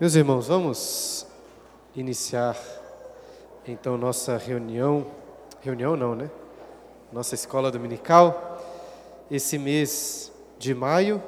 [0.00, 1.26] Meus irmãos, vamos
[1.94, 2.56] iniciar
[3.68, 5.06] então nossa reunião,
[5.60, 6.30] reunião não, né?
[7.12, 8.64] Nossa escola dominical,
[9.30, 11.22] esse mês de maio,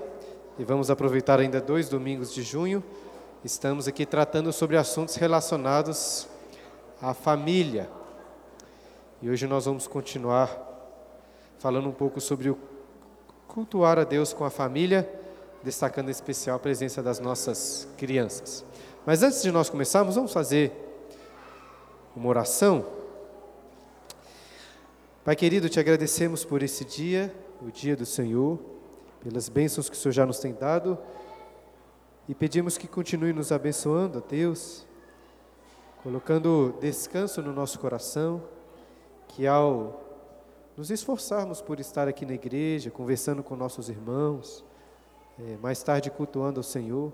[0.59, 2.82] e vamos aproveitar ainda dois domingos de junho.
[3.45, 6.27] Estamos aqui tratando sobre assuntos relacionados
[6.99, 7.91] à família.
[9.21, 10.49] E hoje nós vamos continuar
[11.59, 12.59] falando um pouco sobre o
[13.46, 15.07] cultuar a Deus com a família
[15.62, 18.64] destacando em especial a presença das nossas crianças.
[19.07, 20.72] Mas antes de nós começarmos, vamos fazer
[22.14, 22.86] uma oração.
[25.25, 28.58] Pai querido, te agradecemos por esse dia, o dia do Senhor,
[29.22, 30.98] pelas bênçãos que o Senhor já nos tem dado
[32.28, 34.86] e pedimos que continue nos abençoando, ó Deus,
[36.02, 38.42] colocando descanso no nosso coração,
[39.28, 40.00] que ao
[40.77, 44.64] nos esforçarmos por estar aqui na igreja, conversando com nossos irmãos,
[45.38, 47.12] é, mais tarde cultuando ao Senhor.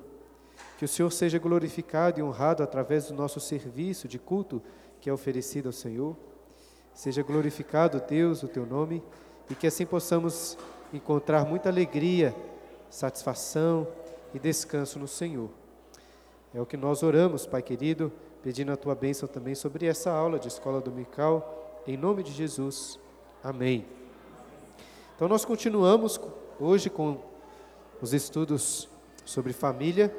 [0.77, 4.62] Que o Senhor seja glorificado e honrado através do nosso serviço de culto
[5.00, 6.16] que é oferecido ao Senhor.
[6.94, 9.02] Seja glorificado, Deus, o teu nome,
[9.48, 10.58] e que assim possamos
[10.92, 12.34] encontrar muita alegria,
[12.91, 13.86] satisfação
[14.34, 15.48] e descanso no Senhor.
[16.52, 18.11] É o que nós oramos, Pai querido,
[18.42, 22.98] pedindo a tua bênção também sobre essa aula de escola dominical, em nome de Jesus.
[23.42, 23.86] Amém.
[25.14, 26.20] Então nós continuamos
[26.58, 27.19] hoje com
[28.00, 28.88] os estudos
[29.24, 30.14] sobre família.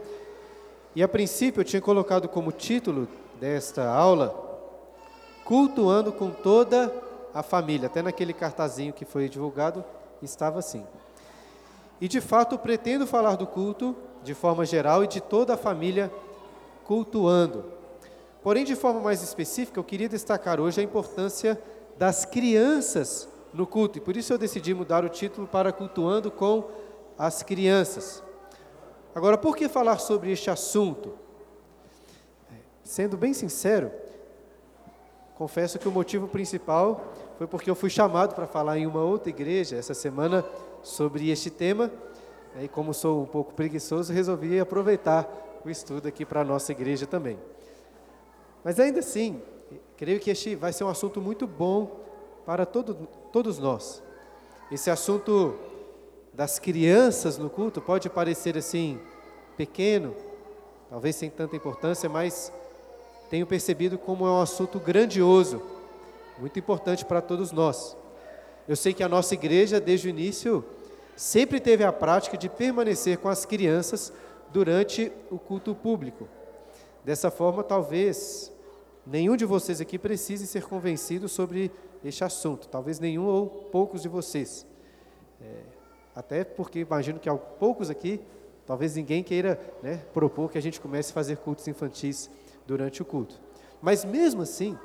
[0.95, 3.08] E a princípio eu tinha colocado como título
[3.39, 4.47] desta aula
[5.44, 6.94] Cultuando com toda
[7.33, 7.88] a família.
[7.88, 9.83] Até naquele cartazinho que foi divulgado
[10.21, 10.86] estava assim.
[11.99, 16.11] E de fato pretendo falar do culto de forma geral e de toda a família
[16.83, 17.66] cultuando.
[18.41, 21.61] Porém, de forma mais específica, eu queria destacar hoje a importância
[21.97, 23.97] das crianças no culto.
[23.97, 26.64] E por isso eu decidi mudar o título para Cultuando com
[27.20, 28.23] as crianças.
[29.14, 31.11] Agora, por que falar sobre este assunto?
[32.82, 33.92] Sendo bem sincero,
[35.36, 39.30] confesso que o motivo principal foi porque eu fui chamado para falar em uma outra
[39.30, 40.45] igreja essa semana
[40.82, 41.92] sobre este tema.
[42.58, 45.30] E como sou um pouco preguiçoso, resolvi aproveitar
[45.66, 47.38] o estudo aqui para a nossa igreja também.
[48.64, 49.42] Mas ainda assim,
[49.98, 51.99] creio que este vai ser um assunto muito bom
[52.45, 54.02] para todo, todos nós.
[54.72, 55.55] Esse assunto
[56.39, 58.98] das crianças no culto pode parecer assim
[59.58, 60.16] pequeno,
[60.89, 62.50] talvez sem tanta importância, mas
[63.30, 65.61] tenho percebido como é um assunto grandioso,
[66.38, 67.94] muito importante para todos nós.
[68.70, 70.64] Eu sei que a nossa igreja, desde o início,
[71.14, 74.14] sempre teve a prática de permanecer com as crianças
[74.54, 76.26] durante o culto público.
[77.04, 78.49] Dessa forma, talvez
[79.05, 81.70] nenhum de vocês aqui precise ser convencido sobre
[82.02, 84.66] este assunto, talvez nenhum ou poucos de vocês.
[85.42, 85.79] É,
[86.19, 88.19] até porque imagino que há poucos aqui,
[88.65, 92.30] talvez ninguém queira né, propor que a gente comece a fazer cultos infantis
[92.67, 93.39] durante o culto.
[93.81, 94.77] Mas mesmo assim,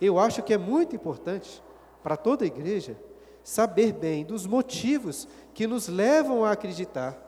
[0.00, 1.62] eu acho que é muito importante
[2.02, 2.96] para toda a igreja
[3.44, 7.18] saber bem dos motivos que nos levam a acreditar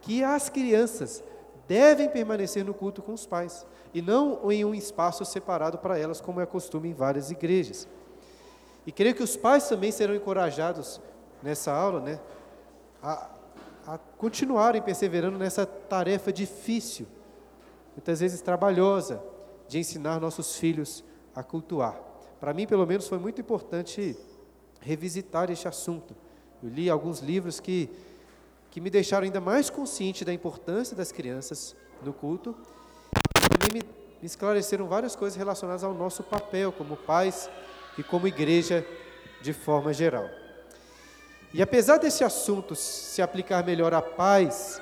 [0.00, 1.22] que as crianças
[1.68, 6.20] devem permanecer no culto com os pais e não em um espaço separado para elas,
[6.20, 7.86] como é costume em várias igrejas.
[8.84, 11.00] E creio que os pais também serão encorajados
[11.40, 12.18] nessa aula, né,
[13.02, 13.30] a,
[13.86, 17.06] a continuarem perseverando nessa tarefa difícil,
[17.96, 19.22] muitas vezes trabalhosa,
[19.68, 21.04] de ensinar nossos filhos
[21.34, 22.00] a cultuar.
[22.40, 24.16] Para mim, pelo menos, foi muito importante
[24.80, 26.14] revisitar este assunto.
[26.62, 27.90] Eu li alguns livros que,
[28.70, 32.56] que me deixaram ainda mais consciente da importância das crianças no culto
[33.36, 33.88] e também me,
[34.20, 37.50] me esclareceram várias coisas relacionadas ao nosso papel como pais
[37.96, 38.86] e como igreja
[39.42, 40.28] de forma geral.
[41.52, 44.80] E apesar desse assunto se aplicar melhor a pais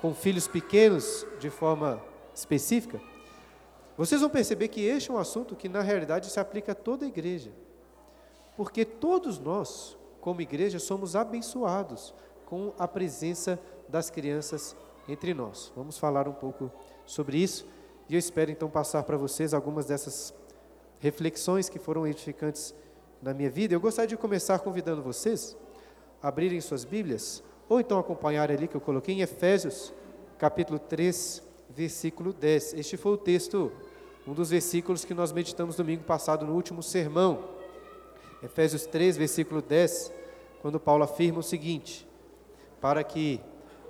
[0.00, 2.00] com filhos pequenos de forma
[2.32, 3.00] específica,
[3.96, 7.04] vocês vão perceber que este é um assunto que na realidade se aplica a toda
[7.04, 7.50] a igreja.
[8.56, 12.14] Porque todos nós, como igreja, somos abençoados
[12.46, 13.58] com a presença
[13.88, 14.76] das crianças
[15.08, 15.72] entre nós.
[15.74, 16.70] Vamos falar um pouco
[17.04, 17.66] sobre isso
[18.08, 20.32] e eu espero então passar para vocês algumas dessas
[21.00, 22.72] reflexões que foram edificantes
[23.20, 23.74] na minha vida.
[23.74, 25.56] Eu gostaria de começar convidando vocês
[26.22, 29.92] abrirem suas Bíblias, ou então acompanharem ali que eu coloquei em Efésios,
[30.38, 32.74] capítulo 3, versículo 10.
[32.74, 33.70] Este foi o texto,
[34.26, 37.44] um dos versículos que nós meditamos domingo passado no último sermão.
[38.42, 40.12] Efésios 3, versículo 10,
[40.62, 42.06] quando Paulo afirma o seguinte:
[42.80, 43.40] Para que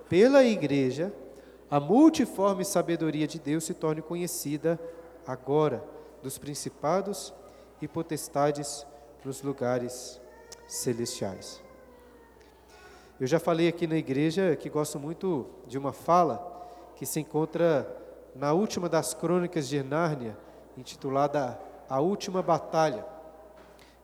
[0.08, 1.12] pela igreja
[1.70, 4.80] a multiforme sabedoria de Deus se torne conhecida
[5.26, 5.84] agora
[6.22, 7.34] dos principados
[7.80, 8.86] e potestades
[9.24, 10.18] nos lugares
[10.66, 11.67] celestiais.
[13.20, 17.84] Eu já falei aqui na igreja que gosto muito de uma fala que se encontra
[18.32, 20.38] na última das crônicas de Nárnia,
[20.76, 23.04] intitulada A Última Batalha,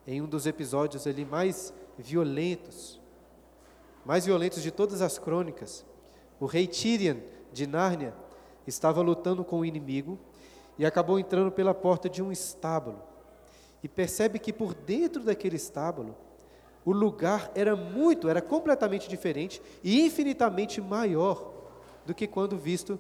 [0.05, 3.01] em um dos episódios ali mais violentos,
[4.05, 5.87] mais violentos de todas as crônicas.
[6.41, 7.19] O rei Tirian
[7.53, 8.13] de Nárnia
[8.67, 10.19] estava lutando com o inimigo
[10.77, 13.01] e acabou entrando pela porta de um estábulo.
[13.81, 16.17] E percebe que por dentro daquele estábulo,
[16.85, 21.53] o lugar era muito, era completamente diferente e infinitamente maior
[22.05, 22.99] do que quando visto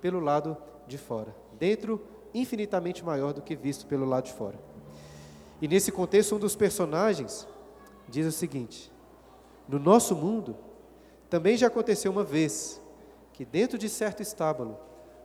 [0.00, 0.56] pelo lado
[0.86, 1.34] de fora.
[1.58, 2.00] Dentro,
[2.32, 4.58] infinitamente maior do que visto pelo lado de fora.
[5.60, 7.46] E nesse contexto, um dos personagens
[8.08, 8.90] diz o seguinte:
[9.68, 10.56] No nosso mundo,
[11.28, 12.80] também já aconteceu uma vez
[13.32, 14.78] que dentro de certo estábulo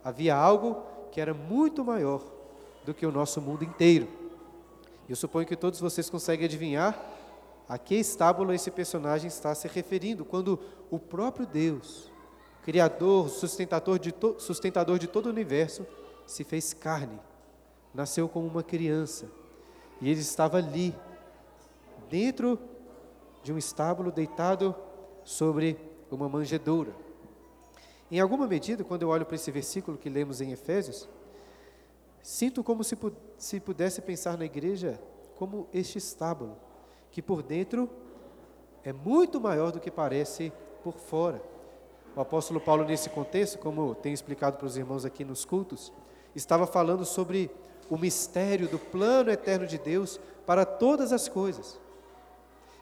[0.04, 2.22] havia algo que era muito maior
[2.84, 4.08] do que o nosso mundo inteiro.
[5.08, 6.98] Eu suponho que todos vocês conseguem adivinhar
[7.68, 10.58] a que estábulo esse personagem está se referindo, quando
[10.90, 12.10] o próprio Deus,
[12.62, 15.86] Criador, sustentador de, to, sustentador de todo o universo,
[16.26, 17.18] se fez carne,
[17.94, 19.28] nasceu como uma criança,
[20.00, 20.94] e ele estava ali,
[22.08, 22.58] dentro
[23.42, 24.74] de um estábulo, deitado
[25.24, 25.78] sobre
[26.10, 26.92] uma manjedoura.
[28.10, 31.08] Em alguma medida, quando eu olho para esse versículo que lemos em Efésios,
[32.22, 32.96] sinto como se,
[33.38, 35.00] se pudesse pensar na igreja
[35.36, 36.56] como este estábulo,
[37.12, 37.88] que por dentro
[38.82, 41.40] é muito maior do que parece por fora.
[42.16, 45.92] O apóstolo Paulo, nesse contexto, como tenho explicado para os irmãos aqui nos cultos,
[46.34, 47.50] estava falando sobre
[47.88, 51.78] o mistério do plano eterno de Deus para todas as coisas.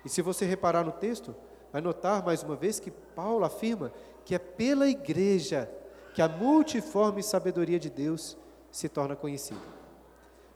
[0.05, 1.35] E se você reparar no texto,
[1.73, 3.93] vai notar mais uma vez que Paulo afirma
[4.25, 5.71] que é pela igreja
[6.15, 8.37] que a multiforme sabedoria de Deus
[8.71, 9.61] se torna conhecida.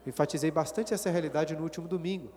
[0.07, 2.31] Enfatizei bastante essa realidade no último domingo.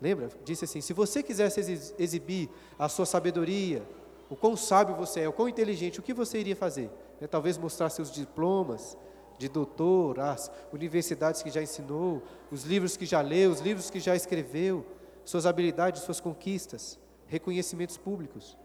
[0.00, 0.28] Lembra?
[0.44, 1.60] Disse assim: se você quisesse
[1.98, 2.48] exibir
[2.78, 3.82] a sua sabedoria,
[4.30, 6.90] o quão sábio você é, o quão inteligente, o que você iria fazer?
[7.20, 8.96] É, talvez mostrar seus diplomas
[9.38, 14.00] de doutor, as universidades que já ensinou, os livros que já leu, os livros que
[14.00, 14.84] já escreveu,
[15.24, 18.56] suas habilidades, suas conquistas, reconhecimentos públicos.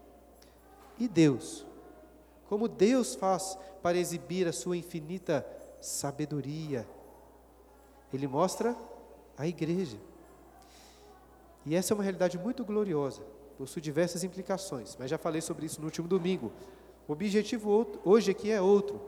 [0.98, 1.64] E Deus?
[2.48, 5.46] Como Deus faz para exibir a sua infinita
[5.80, 6.86] sabedoria?
[8.12, 8.76] Ele mostra
[9.36, 9.98] a igreja.
[11.66, 13.22] E essa é uma realidade muito gloriosa
[13.56, 16.52] possui diversas implicações, mas já falei sobre isso no último domingo.
[17.06, 19.00] O objetivo hoje aqui é outro.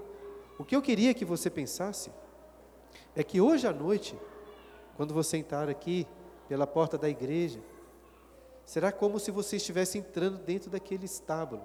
[0.58, 2.10] O que eu queria que você pensasse
[3.14, 4.16] é que hoje à noite,
[4.96, 6.06] quando você entrar aqui
[6.48, 7.60] pela porta da igreja,
[8.64, 11.64] será como se você estivesse entrando dentro daquele estábulo,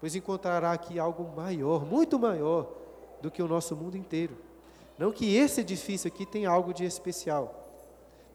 [0.00, 2.70] pois encontrará aqui algo maior, muito maior
[3.20, 4.36] do que o nosso mundo inteiro.
[4.98, 7.59] Não que esse edifício aqui tenha algo de especial,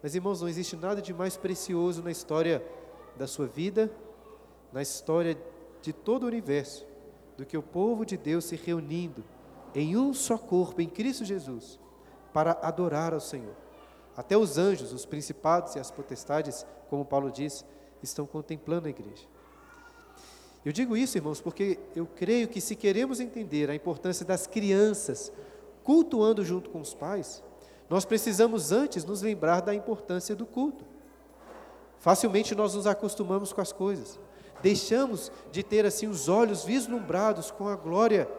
[0.05, 2.63] mas irmãos, não existe nada de mais precioso na história
[3.17, 3.91] da sua vida,
[4.71, 5.35] na história
[5.81, 6.85] de todo o universo,
[7.35, 9.23] do que o povo de Deus se reunindo
[9.73, 11.79] em um só corpo, em Cristo Jesus,
[12.31, 13.55] para adorar ao Senhor.
[14.15, 17.65] Até os anjos, os principados e as potestades, como Paulo diz,
[18.03, 19.25] estão contemplando a igreja.
[20.63, 25.31] Eu digo isso, irmãos, porque eu creio que se queremos entender a importância das crianças
[25.83, 27.43] cultuando junto com os pais,
[27.89, 30.85] nós precisamos antes nos lembrar da importância do culto.
[31.99, 34.19] Facilmente nós nos acostumamos com as coisas.
[34.61, 38.29] Deixamos de ter assim os olhos vislumbrados com a glória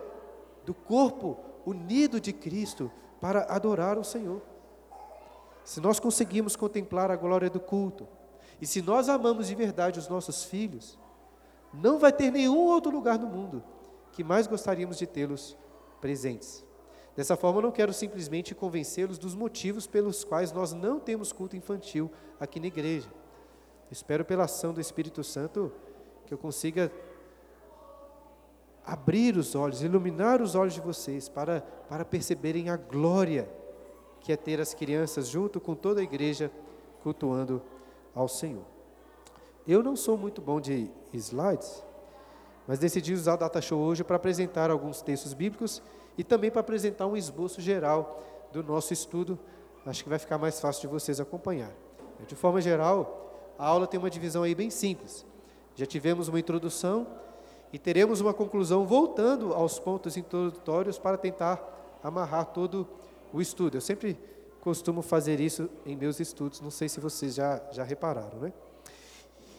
[0.65, 4.43] do corpo unido de Cristo para adorar o Senhor.
[5.65, 8.07] Se nós conseguimos contemplar a glória do culto,
[8.61, 10.99] e se nós amamos de verdade os nossos filhos,
[11.73, 13.63] não vai ter nenhum outro lugar no mundo
[14.13, 15.57] que mais gostaríamos de tê-los
[16.01, 16.65] presentes.
[17.17, 22.11] Dessa forma, não quero simplesmente convencê-los dos motivos pelos quais nós não temos culto infantil
[22.39, 23.09] aqui na igreja.
[23.91, 25.73] Espero pela ação do Espírito Santo
[26.27, 26.93] que eu consiga
[28.85, 33.49] abrir os olhos, iluminar os olhos de vocês para, para perceberem a glória
[34.21, 36.51] que é ter as crianças junto com toda a igreja
[37.03, 37.63] cultuando
[38.15, 38.65] ao Senhor.
[39.67, 41.83] Eu não sou muito bom de slides,
[42.67, 45.81] mas decidi usar o Data Show hoje para apresentar alguns textos bíblicos
[46.17, 49.39] e também para apresentar um esboço geral do nosso estudo.
[49.85, 51.73] Acho que vai ficar mais fácil de vocês acompanhar.
[52.27, 55.25] De forma geral, a aula tem uma divisão aí bem simples.
[55.75, 57.07] Já tivemos uma introdução
[57.73, 62.89] e teremos uma conclusão voltando aos pontos introdutórios para tentar amarrar todo
[63.33, 63.77] o estudo.
[63.77, 64.19] Eu sempre
[64.61, 68.53] costumo fazer isso em meus estudos, não sei se vocês já, já repararam, né?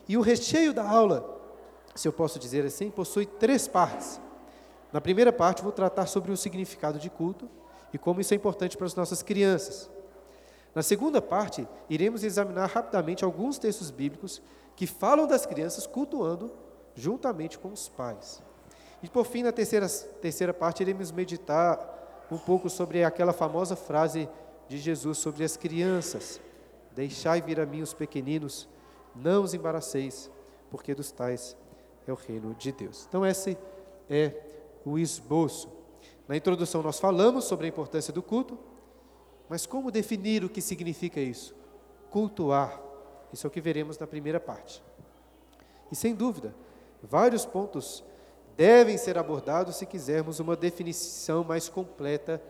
[0.07, 1.39] E o recheio da aula,
[1.95, 4.19] se eu posso dizer assim, possui três partes.
[4.97, 7.47] Na primeira parte, vou tratar sobre o significado de culto
[7.93, 9.91] e como isso é importante para as nossas crianças.
[10.73, 14.41] Na segunda parte, iremos examinar rapidamente alguns textos bíblicos
[14.75, 16.51] que falam das crianças cultuando
[16.95, 18.41] juntamente com os pais.
[19.03, 24.27] E por fim, na terceira, terceira parte, iremos meditar um pouco sobre aquela famosa frase
[24.67, 26.41] de Jesus sobre as crianças:
[26.95, 28.67] Deixai vir a mim os pequeninos,
[29.15, 30.31] não os embaraceis,
[30.71, 31.55] porque dos tais
[32.07, 33.05] é o reino de Deus.
[33.07, 33.55] Então, esse
[34.09, 34.46] é
[34.91, 35.69] o esboço.
[36.27, 38.57] Na introdução, nós falamos sobre a importância do culto,
[39.49, 41.55] mas como definir o que significa isso?
[42.09, 42.81] Cultuar.
[43.31, 44.83] Isso é o que veremos na primeira parte.
[45.91, 46.53] E sem dúvida,
[47.01, 48.03] vários pontos
[48.55, 52.41] devem ser abordados se quisermos uma definição mais completa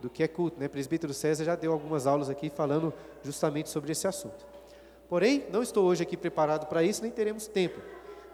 [0.00, 0.58] do que é culto.
[0.58, 0.66] Né?
[0.66, 4.46] O presbítero César já deu algumas aulas aqui falando justamente sobre esse assunto.
[5.08, 7.80] Porém, não estou hoje aqui preparado para isso, nem teremos tempo.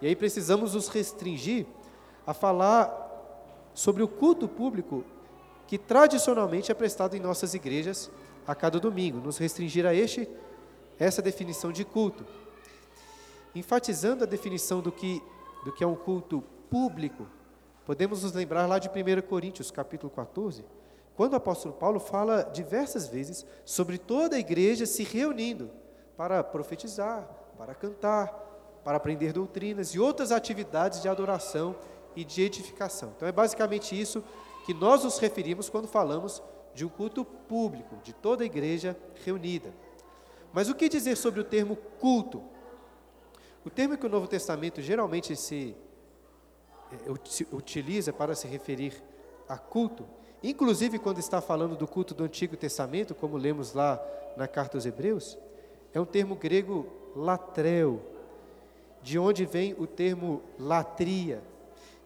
[0.01, 1.65] E aí precisamos nos restringir
[2.25, 3.08] a falar
[3.73, 5.03] sobre o culto público
[5.67, 8.09] que tradicionalmente é prestado em nossas igrejas
[8.45, 10.27] a cada domingo, nos restringir a este
[10.97, 12.25] essa definição de culto.
[13.55, 15.21] Enfatizando a definição do que
[15.63, 17.27] do que é um culto público,
[17.85, 20.63] podemos nos lembrar lá de 1 Coríntios, capítulo 14,
[21.15, 25.69] quando o apóstolo Paulo fala diversas vezes sobre toda a igreja se reunindo
[26.15, 28.27] para profetizar, para cantar,
[28.83, 31.75] para aprender doutrinas e outras atividades de adoração
[32.19, 33.13] e de edificação.
[33.15, 34.23] Então é basicamente isso
[34.65, 38.95] que nós nos referimos quando falamos de um culto público, de toda a igreja
[39.25, 39.73] reunida.
[40.53, 42.43] Mas o que dizer sobre o termo culto?
[43.65, 45.75] O termo que o Novo Testamento geralmente se
[46.91, 47.11] é,
[47.55, 49.01] utiliza para se referir
[49.47, 50.05] a culto,
[50.43, 53.99] inclusive quando está falando do culto do Antigo Testamento, como lemos lá
[54.35, 55.37] na carta aos Hebreus,
[55.93, 56.85] é um termo grego
[57.15, 58.01] latreu,
[59.01, 61.41] de onde vem o termo latria.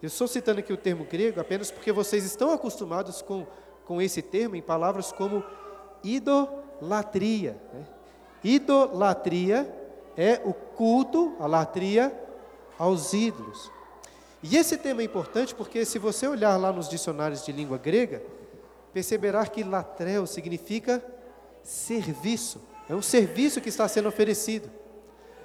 [0.04, 3.48] Eu estou citando aqui o termo grego apenas porque vocês estão acostumados com,
[3.86, 5.42] com esse termo em palavras como
[6.04, 7.56] idolatria.
[7.74, 7.86] Né?
[8.44, 9.74] Idolatria
[10.18, 12.14] é o culto, a latria,
[12.78, 13.72] aos ídolos.
[14.44, 18.22] E esse tema é importante porque, se você olhar lá nos dicionários de língua grega,
[18.92, 21.02] perceberá que latreu significa
[21.64, 22.62] serviço.
[22.90, 24.70] É um serviço que está sendo oferecido.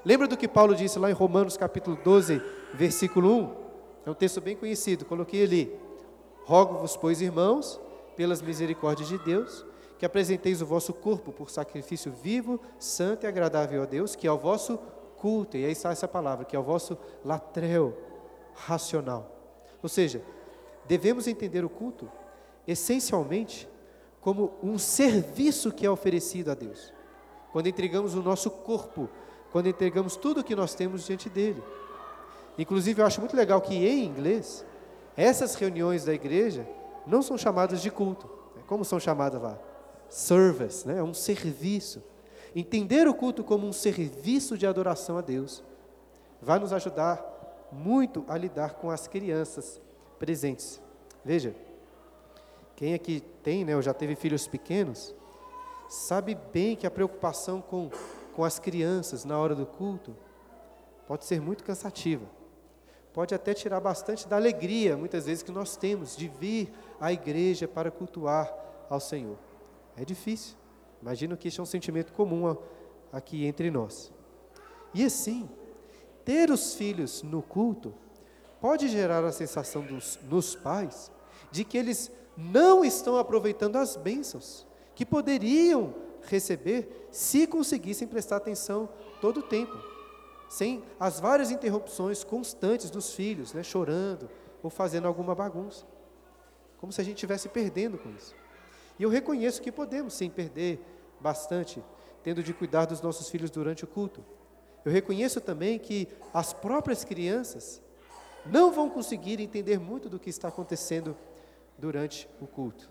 [0.04, 2.42] Lembra do que Paulo disse lá em Romanos capítulo 12,
[2.74, 3.67] versículo 1?
[4.04, 5.78] É um texto bem conhecido, coloquei ali.
[6.44, 7.80] Rogo-vos, pois, irmãos,
[8.16, 9.64] pelas misericórdias de Deus,
[9.98, 14.32] que apresenteis o vosso corpo por sacrifício vivo, santo e agradável a Deus, que é
[14.32, 14.78] o vosso
[15.18, 17.96] culto, e aí está essa palavra, que é o vosso latreu
[18.54, 19.30] racional.
[19.82, 20.22] Ou seja,
[20.86, 22.10] devemos entender o culto
[22.66, 23.68] essencialmente
[24.20, 26.92] como um serviço que é oferecido a Deus.
[27.52, 29.08] Quando entregamos o nosso corpo
[29.50, 31.62] quando entregamos tudo o que nós temos diante dele.
[32.58, 34.64] Inclusive, eu acho muito legal que em inglês,
[35.16, 36.68] essas reuniões da igreja
[37.06, 38.28] não são chamadas de culto.
[38.56, 38.62] Né?
[38.66, 39.58] Como são chamadas lá?
[40.08, 40.98] Service, né?
[40.98, 42.02] é um serviço.
[42.54, 45.62] Entender o culto como um serviço de adoração a Deus
[46.42, 47.24] vai nos ajudar
[47.70, 49.80] muito a lidar com as crianças
[50.18, 50.80] presentes.
[51.24, 51.54] Veja,
[52.74, 55.14] quem aqui tem, né, ou já teve filhos pequenos,
[55.88, 57.90] sabe bem que a preocupação com
[58.38, 60.14] com as crianças na hora do culto
[61.08, 62.24] pode ser muito cansativa.
[63.12, 67.66] Pode até tirar bastante da alegria, muitas vezes, que nós temos de vir à igreja
[67.66, 68.52] para cultuar
[68.88, 69.36] ao Senhor.
[69.96, 70.56] É difícil.
[71.02, 72.56] Imagino que isso é um sentimento comum
[73.12, 74.12] aqui entre nós.
[74.94, 75.48] E assim,
[76.24, 77.94] ter os filhos no culto
[78.60, 81.10] pode gerar a sensação dos, nos pais
[81.50, 88.88] de que eles não estão aproveitando as bênçãos que poderiam receber se conseguissem prestar atenção
[89.20, 89.76] todo o tempo,
[90.48, 94.28] sem as várias interrupções constantes dos filhos, né, chorando
[94.62, 95.84] ou fazendo alguma bagunça.
[96.78, 98.34] Como se a gente estivesse perdendo com isso.
[98.98, 100.80] E eu reconheço que podemos sim perder
[101.20, 101.82] bastante,
[102.22, 104.24] tendo de cuidar dos nossos filhos durante o culto.
[104.84, 107.82] Eu reconheço também que as próprias crianças
[108.46, 111.16] não vão conseguir entender muito do que está acontecendo
[111.76, 112.90] durante o culto.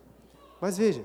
[0.61, 1.03] Mas veja,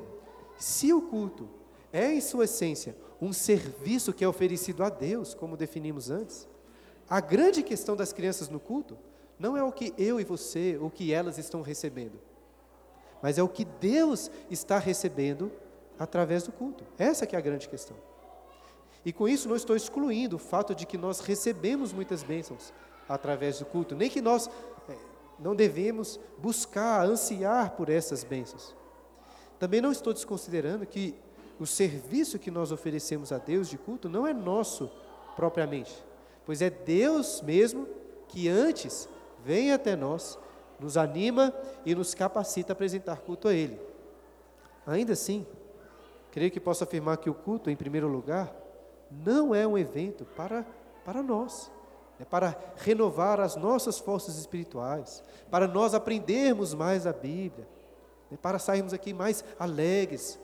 [0.58, 1.48] se o culto
[1.92, 6.48] é, em sua essência, um serviço que é oferecido a Deus, como definimos antes.
[7.08, 8.98] A grande questão das crianças no culto
[9.38, 12.18] não é o que eu e você, o que elas estão recebendo,
[13.22, 15.52] mas é o que Deus está recebendo
[15.96, 16.84] através do culto.
[16.98, 17.96] Essa que é a grande questão.
[19.04, 22.74] E com isso não estou excluindo o fato de que nós recebemos muitas bênçãos
[23.08, 24.50] através do culto, nem que nós
[24.88, 24.96] é,
[25.38, 28.74] não devemos buscar, ansiar por essas bênçãos.
[29.60, 31.14] Também não estou desconsiderando que
[31.62, 34.90] o serviço que nós oferecemos a Deus de culto não é nosso
[35.36, 35.94] propriamente,
[36.44, 37.86] pois é Deus mesmo
[38.26, 39.08] que antes
[39.44, 40.36] vem até nós,
[40.80, 41.54] nos anima
[41.86, 43.80] e nos capacita a apresentar culto a Ele.
[44.84, 45.46] Ainda assim,
[46.32, 48.52] creio que posso afirmar que o culto, em primeiro lugar,
[49.08, 50.66] não é um evento para,
[51.04, 51.70] para nós,
[52.18, 57.68] é para renovar as nossas forças espirituais, para nós aprendermos mais a Bíblia,
[58.28, 60.40] né, para sairmos aqui mais alegres,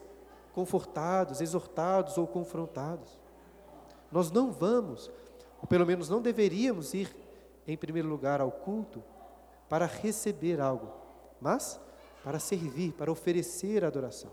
[0.59, 3.17] confortados, exortados ou confrontados.
[4.11, 5.09] Nós não vamos,
[5.63, 7.15] ou pelo menos não deveríamos ir,
[7.65, 9.01] em primeiro lugar, ao culto
[9.69, 10.91] para receber algo,
[11.41, 11.79] mas
[12.25, 14.33] para servir, para oferecer adoração.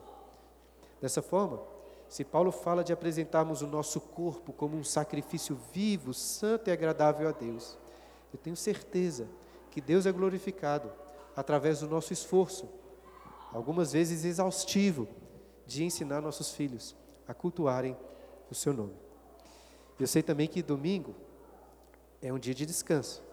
[1.00, 1.62] Dessa forma,
[2.10, 7.30] se Paulo fala de apresentarmos o nosso corpo como um sacrifício vivo, santo e agradável
[7.30, 7.78] a Deus,
[8.34, 9.28] eu tenho certeza
[9.70, 10.92] que Deus é glorificado
[11.36, 12.68] através do nosso esforço,
[13.54, 15.08] algumas vezes exaustivo,
[15.66, 16.96] de ensinar nossos filhos
[17.28, 17.98] a cultuarem
[18.50, 18.96] o seu nome.
[20.00, 21.16] Eu sei também que domingo
[22.22, 23.24] é um dia de descanso.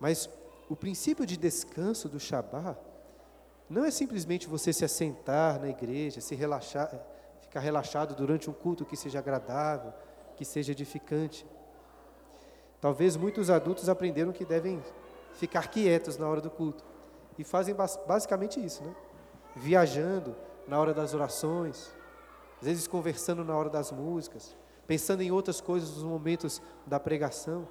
[0.00, 0.28] Mas
[0.68, 2.78] o princípio de descanso do Shabat
[3.68, 6.90] não é simplesmente você se assentar na igreja, se relaxar,
[7.40, 9.92] ficar relaxado durante um culto que seja agradável,
[10.36, 11.46] que seja edificante.
[12.80, 14.82] Talvez muitos adultos aprenderam que devem
[15.34, 16.84] ficar quietos na hora do culto
[17.38, 17.74] e fazem
[18.06, 18.94] basicamente isso, né?
[19.54, 20.34] Viajando
[20.66, 21.92] na hora das orações,
[22.60, 27.68] às vezes conversando na hora das músicas, pensando em outras coisas nos momentos da pregação.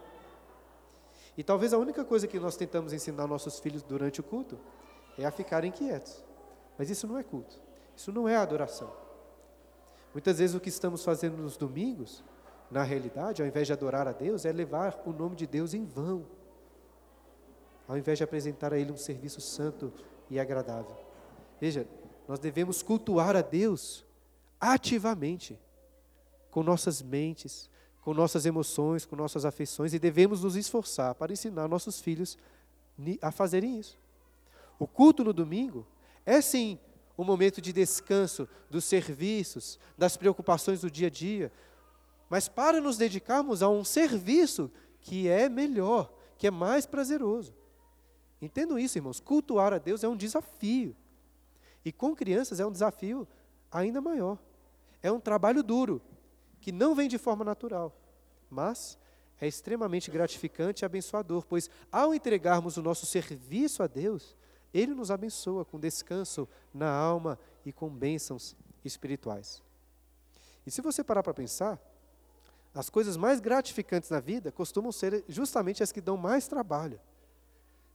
[1.37, 4.59] E talvez a única coisa que nós tentamos ensinar nossos filhos durante o culto
[5.17, 6.23] é a ficarem quietos.
[6.77, 7.59] Mas isso não é culto,
[7.95, 8.91] isso não é adoração.
[10.13, 12.23] Muitas vezes o que estamos fazendo nos domingos,
[12.69, 15.85] na realidade, ao invés de adorar a Deus, é levar o nome de Deus em
[15.85, 16.25] vão,
[17.87, 19.93] ao invés de apresentar a Ele um serviço santo
[20.29, 20.95] e agradável.
[21.59, 21.85] Veja,
[22.31, 24.05] nós devemos cultuar a Deus
[24.57, 25.59] ativamente,
[26.49, 27.69] com nossas mentes,
[27.99, 32.37] com nossas emoções, com nossas afeições, e devemos nos esforçar para ensinar nossos filhos
[33.21, 33.99] a fazerem isso.
[34.79, 35.85] O culto no domingo
[36.25, 36.79] é sim
[37.17, 41.51] um momento de descanso dos serviços, das preocupações do dia a dia,
[42.29, 44.71] mas para nos dedicarmos a um serviço
[45.01, 47.53] que é melhor, que é mais prazeroso.
[48.41, 49.19] Entendam isso, irmãos.
[49.19, 50.95] Cultuar a Deus é um desafio.
[51.83, 53.27] E com crianças é um desafio
[53.71, 54.37] ainda maior.
[55.01, 56.01] É um trabalho duro,
[56.59, 57.95] que não vem de forma natural,
[58.49, 58.97] mas
[59.39, 64.35] é extremamente gratificante e abençoador, pois ao entregarmos o nosso serviço a Deus,
[64.71, 69.63] Ele nos abençoa com descanso na alma e com bênçãos espirituais.
[70.65, 71.79] E se você parar para pensar,
[72.73, 76.99] as coisas mais gratificantes na vida costumam ser justamente as que dão mais trabalho.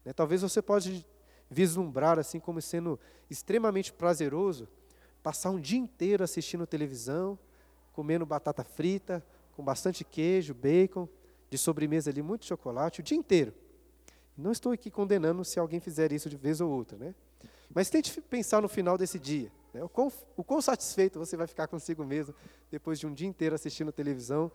[0.05, 0.13] Né?
[0.13, 1.07] Talvez você pode
[1.51, 2.99] vislumbrar assim como sendo
[3.31, 4.69] extremamente prazeroso
[5.27, 7.37] passar um dia inteiro assistindo televisão,
[7.93, 11.09] comendo batata frita, com bastante queijo, bacon,
[11.51, 13.53] de sobremesa ali, muito chocolate, o dia inteiro.
[14.39, 17.13] Não estou aqui condenando se alguém fizer isso de vez ou outra, né?
[17.75, 19.51] Mas tente pensar no final desse dia.
[19.75, 19.83] Né?
[19.83, 22.33] O, quão, o quão satisfeito você vai ficar consigo mesmo
[22.71, 24.53] depois de um dia inteiro assistindo televisão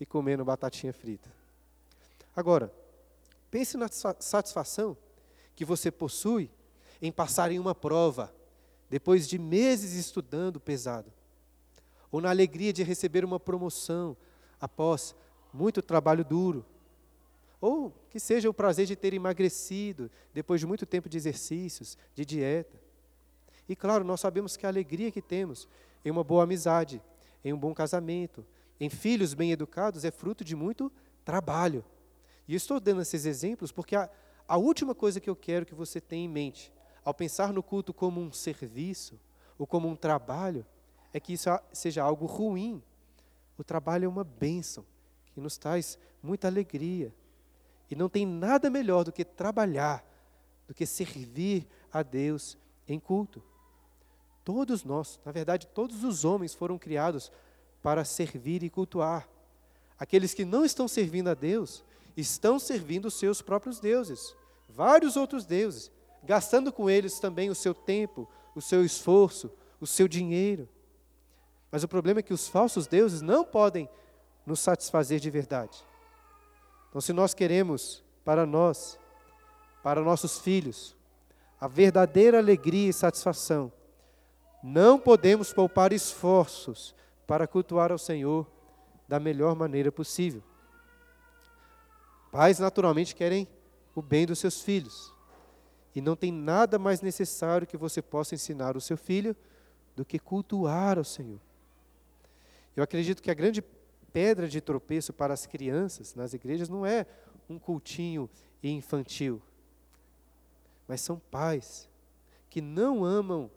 [0.00, 1.30] e comendo batatinha frita.
[2.34, 2.72] Agora,
[3.52, 4.96] pense na satisfação
[5.58, 6.48] que você possui
[7.02, 8.32] em passar em uma prova,
[8.88, 11.12] depois de meses estudando pesado,
[12.12, 14.16] ou na alegria de receber uma promoção
[14.60, 15.16] após
[15.52, 16.64] muito trabalho duro,
[17.60, 22.24] ou que seja o prazer de ter emagrecido depois de muito tempo de exercícios, de
[22.24, 22.80] dieta.
[23.68, 25.66] E claro, nós sabemos que a alegria que temos
[26.04, 27.02] em uma boa amizade,
[27.44, 28.46] em um bom casamento,
[28.78, 30.92] em filhos bem educados é fruto de muito
[31.24, 31.84] trabalho.
[32.46, 34.08] E eu estou dando esses exemplos porque a,
[34.48, 36.72] a última coisa que eu quero que você tenha em mente,
[37.04, 39.20] ao pensar no culto como um serviço,
[39.58, 40.64] ou como um trabalho,
[41.12, 42.82] é que isso seja algo ruim.
[43.58, 44.86] O trabalho é uma bênção,
[45.34, 47.12] que nos traz muita alegria.
[47.90, 50.04] E não tem nada melhor do que trabalhar,
[50.66, 52.56] do que servir a Deus
[52.86, 53.42] em culto.
[54.44, 57.30] Todos nós, na verdade, todos os homens foram criados
[57.82, 59.28] para servir e cultuar.
[59.98, 61.84] Aqueles que não estão servindo a Deus,
[62.20, 64.34] estão servindo os seus próprios deuses
[64.78, 65.90] vários outros deuses,
[66.22, 69.50] gastando com eles também o seu tempo, o seu esforço,
[69.80, 70.68] o seu dinheiro.
[71.68, 73.88] Mas o problema é que os falsos deuses não podem
[74.46, 75.84] nos satisfazer de verdade.
[76.88, 78.96] Então, se nós queremos para nós,
[79.82, 80.96] para nossos filhos,
[81.60, 83.72] a verdadeira alegria e satisfação,
[84.62, 86.94] não podemos poupar esforços
[87.26, 88.46] para cultuar ao Senhor
[89.08, 90.42] da melhor maneira possível.
[92.30, 93.48] Pais naturalmente querem
[93.94, 95.12] o bem dos seus filhos.
[95.94, 99.34] E não tem nada mais necessário que você possa ensinar o seu filho
[99.96, 101.40] do que cultuar ao Senhor.
[102.76, 103.62] Eu acredito que a grande
[104.12, 107.06] pedra de tropeço para as crianças nas igrejas não é
[107.48, 108.28] um cultinho
[108.62, 109.42] infantil,
[110.86, 111.88] mas são pais
[112.48, 113.50] que não amam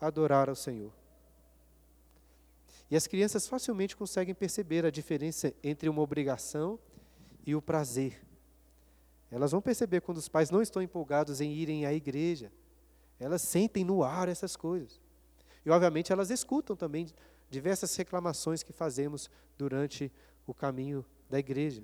[0.00, 0.92] adorar ao Senhor.
[2.90, 6.78] E as crianças facilmente conseguem perceber a diferença entre uma obrigação
[7.48, 8.20] e o prazer.
[9.30, 12.52] Elas vão perceber quando os pais não estão empolgados em irem à igreja.
[13.18, 15.00] Elas sentem no ar essas coisas.
[15.64, 17.06] E, obviamente, elas escutam também
[17.48, 20.12] diversas reclamações que fazemos durante
[20.46, 21.82] o caminho da igreja.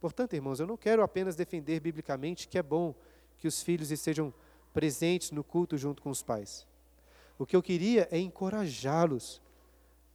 [0.00, 2.92] Portanto, irmãos, eu não quero apenas defender biblicamente que é bom
[3.38, 4.34] que os filhos estejam
[4.74, 6.66] presentes no culto junto com os pais.
[7.38, 9.40] O que eu queria é encorajá-los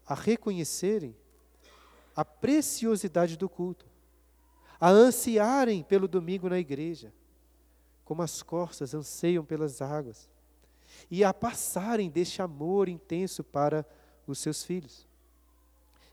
[0.06, 1.16] a reconhecerem
[2.14, 3.88] a preciosidade do culto,
[4.80, 7.12] a ansiarem pelo domingo na igreja,
[8.06, 10.30] como as corças anseiam pelas águas,
[11.12, 13.86] e a passarem deste amor intenso para
[14.26, 15.08] os seus filhos.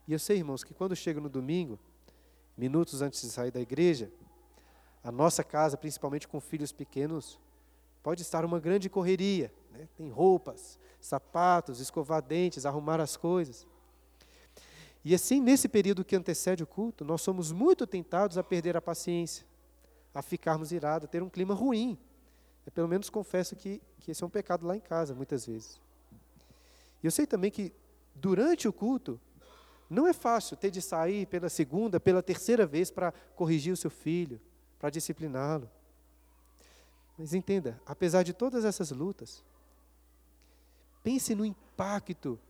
[0.06, 1.78] E eu sei, irmãos, que quando chega no domingo,
[2.56, 4.10] minutos antes de sair da igreja,
[5.02, 7.38] a nossa casa, principalmente com filhos pequenos,
[8.02, 9.52] pode estar uma grande correria.
[9.70, 9.88] Né?
[9.96, 13.66] Tem roupas, sapatos, escovar dentes, arrumar as coisas.
[15.04, 18.80] E assim, nesse período que antecede o culto, nós somos muito tentados a perder a
[18.80, 19.46] paciência,
[20.14, 21.98] a ficarmos irados, a ter um clima ruim.
[22.64, 25.78] Eu, pelo menos confesso que, que esse é um pecado lá em casa, muitas vezes.
[27.02, 27.70] E eu sei também que,
[28.14, 29.20] durante o culto,
[29.90, 33.90] não é fácil ter de sair pela segunda, pela terceira vez para corrigir o seu
[33.90, 34.40] filho,
[34.78, 35.68] para discipliná-lo.
[37.18, 39.44] Mas entenda, apesar de todas essas lutas,
[41.02, 42.40] pense no impacto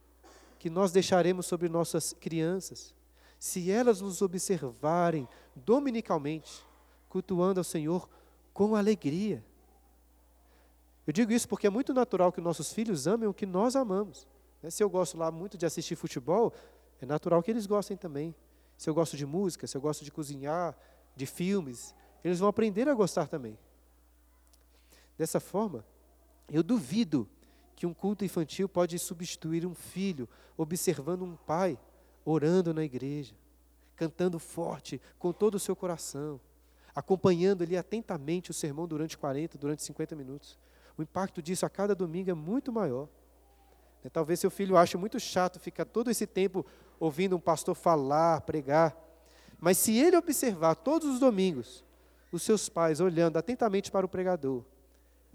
[0.64, 2.94] que nós deixaremos sobre nossas crianças,
[3.38, 6.64] se elas nos observarem dominicalmente,
[7.06, 8.08] cultuando ao Senhor
[8.54, 9.44] com alegria.
[11.06, 14.26] Eu digo isso porque é muito natural que nossos filhos amem o que nós amamos.
[14.62, 14.70] Né?
[14.70, 16.50] Se eu gosto lá muito de assistir futebol,
[16.98, 18.34] é natural que eles gostem também.
[18.78, 20.74] Se eu gosto de música, se eu gosto de cozinhar,
[21.14, 23.58] de filmes, eles vão aprender a gostar também.
[25.18, 25.84] Dessa forma,
[26.48, 27.28] eu duvido
[27.84, 31.78] que um culto infantil pode substituir um filho observando um pai
[32.24, 33.34] orando na igreja,
[33.94, 36.40] cantando forte com todo o seu coração,
[36.94, 40.58] acompanhando ali atentamente o sermão durante 40, durante 50 minutos.
[40.96, 43.06] O impacto disso a cada domingo é muito maior.
[44.02, 46.64] Né, talvez seu filho ache muito chato ficar todo esse tempo
[46.98, 48.96] ouvindo um pastor falar, pregar.
[49.60, 51.84] Mas se ele observar todos os domingos
[52.32, 54.64] os seus pais olhando atentamente para o pregador,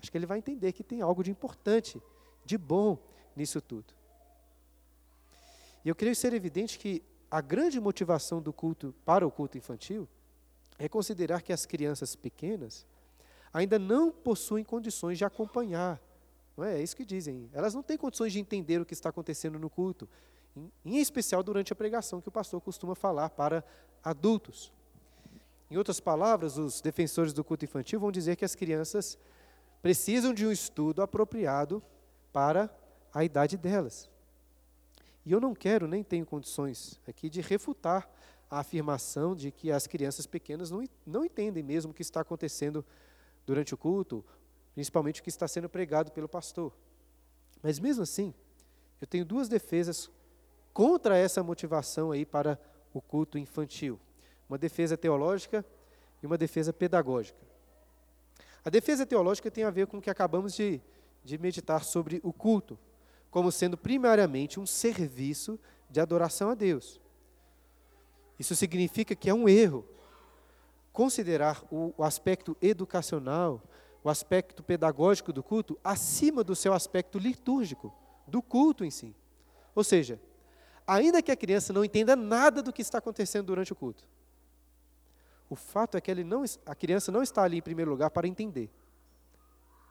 [0.02, 2.02] acho que ele vai entender que tem algo de importante
[2.50, 2.98] de bom
[3.36, 3.94] nisso tudo.
[5.86, 10.10] E eu creio ser evidente que a grande motivação do culto para o culto infantil
[10.80, 12.88] é considerar que as crianças pequenas
[13.54, 16.02] ainda não possuem condições de acompanhar.
[16.58, 16.80] Não é?
[16.80, 17.48] é isso que dizem.
[17.54, 20.10] Elas não têm condições de entender o que está acontecendo no culto,
[20.58, 23.64] em, em especial durante a pregação que o pastor costuma falar para
[24.04, 24.74] adultos.
[25.70, 29.20] Em outras palavras, os defensores do culto infantil vão dizer que as crianças
[29.84, 31.84] precisam de um estudo apropriado
[32.32, 32.70] para
[33.14, 34.10] a idade delas.
[35.26, 38.10] E eu não quero, nem tenho condições aqui de refutar
[38.50, 42.84] a afirmação de que as crianças pequenas não, não entendem mesmo o que está acontecendo
[43.46, 44.26] durante o culto,
[44.74, 46.74] principalmente o que está sendo pregado pelo pastor.
[47.62, 48.34] Mas mesmo assim,
[49.00, 50.10] eu tenho duas defesas
[50.74, 52.60] contra essa motivação aí para
[52.94, 54.00] o culto infantil.
[54.48, 55.64] Uma defesa teológica
[56.24, 57.40] e uma defesa pedagógica.
[58.64, 60.82] A defesa teológica tem a ver com o que acabamos de
[61.24, 62.78] de meditar sobre o culto,
[63.30, 67.00] como sendo primariamente um serviço de adoração a Deus.
[68.38, 69.86] Isso significa que é um erro
[70.92, 73.62] considerar o, aspecto educacional,
[74.04, 77.94] o aspecto pedagógico do culto, acima do seu aspecto litúrgico,
[78.28, 79.16] do culto em si.
[79.76, 80.20] Ou seja,
[80.88, 84.08] ainda que a criança não entenda nada do que está acontecendo durante o culto,
[85.50, 88.70] o fato é que não, a criança não está ali em primeiro lugar para entender.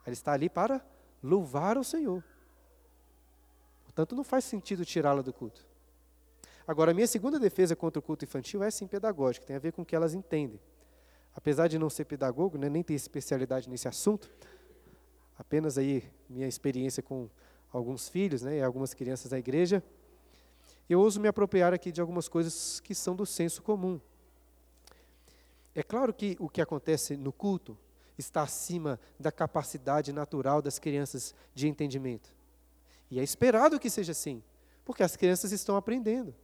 [0.05, 0.85] Ela está ali para
[1.22, 2.24] louvar ao Senhor.
[3.85, 5.66] Portanto, não faz sentido tirá-la do culto.
[6.66, 9.72] Agora, a minha segunda defesa contra o culto infantil é sim pedagógica, tem a ver
[9.72, 10.61] com o que elas entendem.
[11.35, 14.31] Apesar de não ser pedagogo, né, nem ter especialidade nesse assunto,
[15.38, 17.28] apenas aí minha experiência com
[17.72, 19.83] alguns filhos né, e algumas crianças da igreja,
[20.88, 24.00] eu ouso me apropriar aqui de algumas coisas que são do senso comum.
[25.74, 27.76] É claro que o que acontece no culto
[28.18, 32.28] está acima da capacidade natural das crianças de entendimento.
[33.11, 34.42] E é esperado que seja assim,
[34.85, 36.35] porque as crianças estão aprendendo.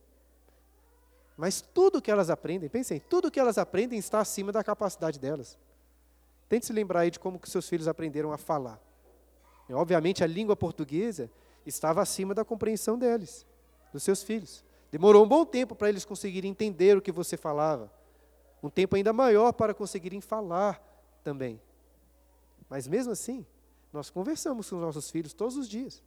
[1.36, 5.58] Mas tudo que elas aprendem, pensem, tudo que elas aprendem está acima da capacidade delas.
[6.48, 8.80] Tente se lembrar aí de como que seus filhos aprenderam a falar.
[9.68, 11.30] E, obviamente, a língua portuguesa
[11.66, 13.44] estava acima da compreensão deles,
[13.92, 14.64] dos seus filhos.
[14.92, 17.90] Demorou um bom tempo para eles conseguirem entender o que você falava.
[18.62, 20.93] Um tempo ainda maior para conseguirem falar
[21.24, 21.60] também.
[22.68, 23.44] Mas mesmo assim,
[23.92, 26.02] nós conversamos com os nossos filhos todos os dias.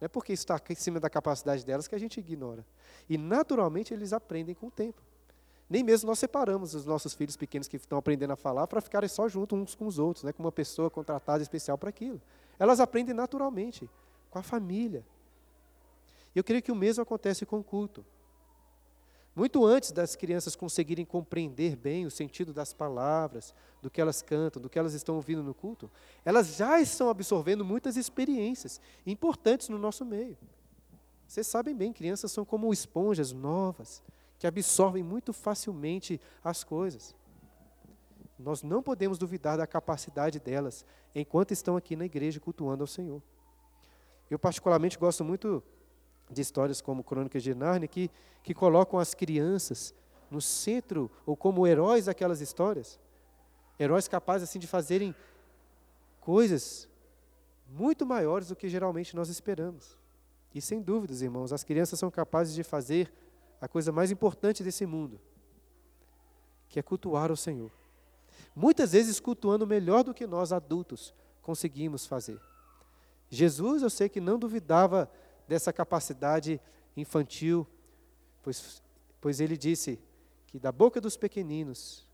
[0.00, 2.64] Não é porque está em cima da capacidade delas que a gente ignora.
[3.08, 5.02] E naturalmente eles aprendem com o tempo.
[5.68, 9.08] Nem mesmo nós separamos os nossos filhos pequenos que estão aprendendo a falar para ficarem
[9.08, 12.20] só juntos uns com os outros, né, com uma pessoa contratada especial para aquilo.
[12.58, 13.88] Elas aprendem naturalmente,
[14.30, 15.04] com a família.
[16.34, 18.04] E eu creio que o mesmo acontece com o culto.
[19.38, 24.60] Muito antes das crianças conseguirem compreender bem o sentido das palavras, do que elas cantam,
[24.60, 25.88] do que elas estão ouvindo no culto,
[26.24, 30.36] elas já estão absorvendo muitas experiências importantes no nosso meio.
[31.24, 34.02] Vocês sabem bem, crianças são como esponjas novas,
[34.40, 37.14] que absorvem muito facilmente as coisas.
[38.36, 43.22] Nós não podemos duvidar da capacidade delas enquanto estão aqui na igreja cultuando ao Senhor.
[44.28, 45.62] Eu, particularmente, gosto muito
[46.30, 48.10] de histórias como Crônicas de Nárnia, que,
[48.42, 49.94] que colocam as crianças
[50.30, 52.98] no centro ou como heróis daquelas histórias.
[53.78, 55.14] Heróis capazes assim de fazerem
[56.20, 56.88] coisas
[57.68, 59.96] muito maiores do que geralmente nós esperamos.
[60.54, 63.12] E sem dúvidas, irmãos, as crianças são capazes de fazer
[63.60, 65.20] a coisa mais importante desse mundo,
[66.68, 67.70] que é cultuar o Senhor.
[68.54, 72.40] Muitas vezes cultuando melhor do que nós adultos conseguimos fazer.
[73.30, 75.10] Jesus, eu sei que não duvidava
[75.48, 76.60] dessa capacidade
[76.96, 77.66] infantil,
[78.42, 78.82] pois,
[79.20, 79.98] pois ele disse
[80.46, 82.06] que da boca dos pequeninos,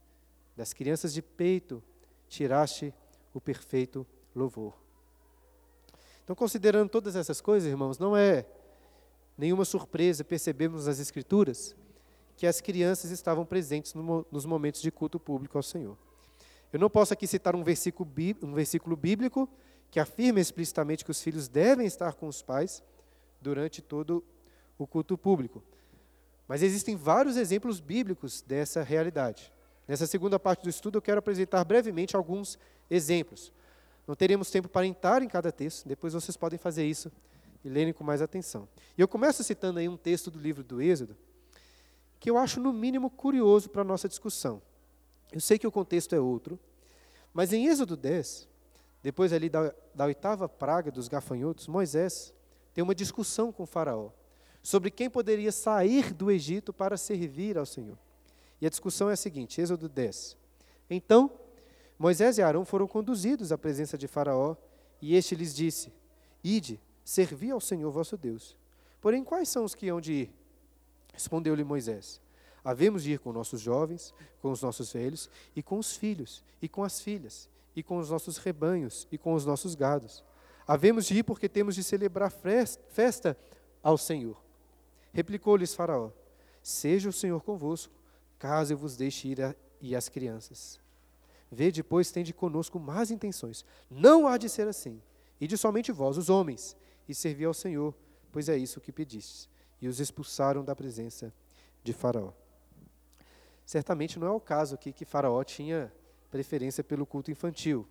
[0.55, 1.83] das crianças de peito,
[2.27, 2.93] tiraste
[3.33, 4.73] o perfeito louvor.
[6.23, 8.45] Então, considerando todas essas coisas, irmãos, não é
[9.37, 11.75] nenhuma surpresa percebemos nas Escrituras
[12.37, 15.97] que as crianças estavam presentes no, nos momentos de culto público ao Senhor.
[16.73, 18.09] Eu não posso aqui citar um versículo,
[18.41, 19.47] um versículo bíblico
[19.91, 22.83] que afirma explicitamente que os filhos devem estar com os pais
[23.45, 24.23] durante todo
[24.75, 25.63] o culto público.
[26.47, 29.53] Mas existem vários exemplos bíblicos dessa realidade.
[29.87, 32.57] Nessa segunda parte do estudo, eu quero apresentar brevemente alguns
[32.89, 33.53] exemplos.
[34.07, 37.11] Não teremos tempo para entrar em cada texto, depois vocês podem fazer isso
[37.63, 38.67] e lerem com mais atenção.
[38.97, 41.15] E eu começo citando aí um texto do livro do Êxodo,
[42.19, 44.59] que eu acho no mínimo curioso para a nossa discussão.
[45.31, 46.59] Eu sei que o contexto é outro,
[47.31, 48.47] mas em Êxodo 10,
[49.03, 52.33] depois ali da, da oitava praga dos gafanhotos, Moisés
[52.75, 54.09] tem uma discussão com Faraó
[54.61, 57.97] sobre quem poderia sair do Egito para servir ao Senhor.
[58.59, 60.35] E a discussão é a seguinte, Êxodo 10.
[60.89, 61.31] Então,
[61.97, 64.55] Moisés e Arão foram conduzidos à presença de Faraó,
[65.01, 65.93] e este lhes disse:
[66.43, 68.57] Ide, servi ao Senhor vosso Deus.
[68.99, 70.33] Porém, quais são os que hão de ir?
[71.13, 72.19] Respondeu-lhe Moisés:
[72.63, 76.67] Havemos de ir com nossos jovens, com os nossos velhos, e com os filhos, e
[76.67, 80.23] com as filhas, e com os nossos rebanhos, e com os nossos gados.
[80.67, 83.37] Havemos de ir porque temos de celebrar festa
[83.83, 84.41] ao Senhor.
[85.13, 86.09] Replicou-lhes Faraó:
[86.61, 87.93] Seja o Senhor convosco,
[88.39, 90.79] caso eu vos deixe ir a, e as crianças.
[91.51, 93.63] Vede, pois, tende conosco más intenções.
[93.89, 95.01] Não há de ser assim.
[95.39, 96.75] E de somente vós, os homens,
[97.07, 97.93] e servi ao Senhor,
[98.31, 99.47] pois é isso que pedistes.
[99.81, 101.33] E os expulsaram da presença
[101.83, 102.31] de Faraó.
[103.65, 105.91] Certamente não é o caso aqui que Faraó tinha
[106.31, 107.87] preferência pelo culto infantil.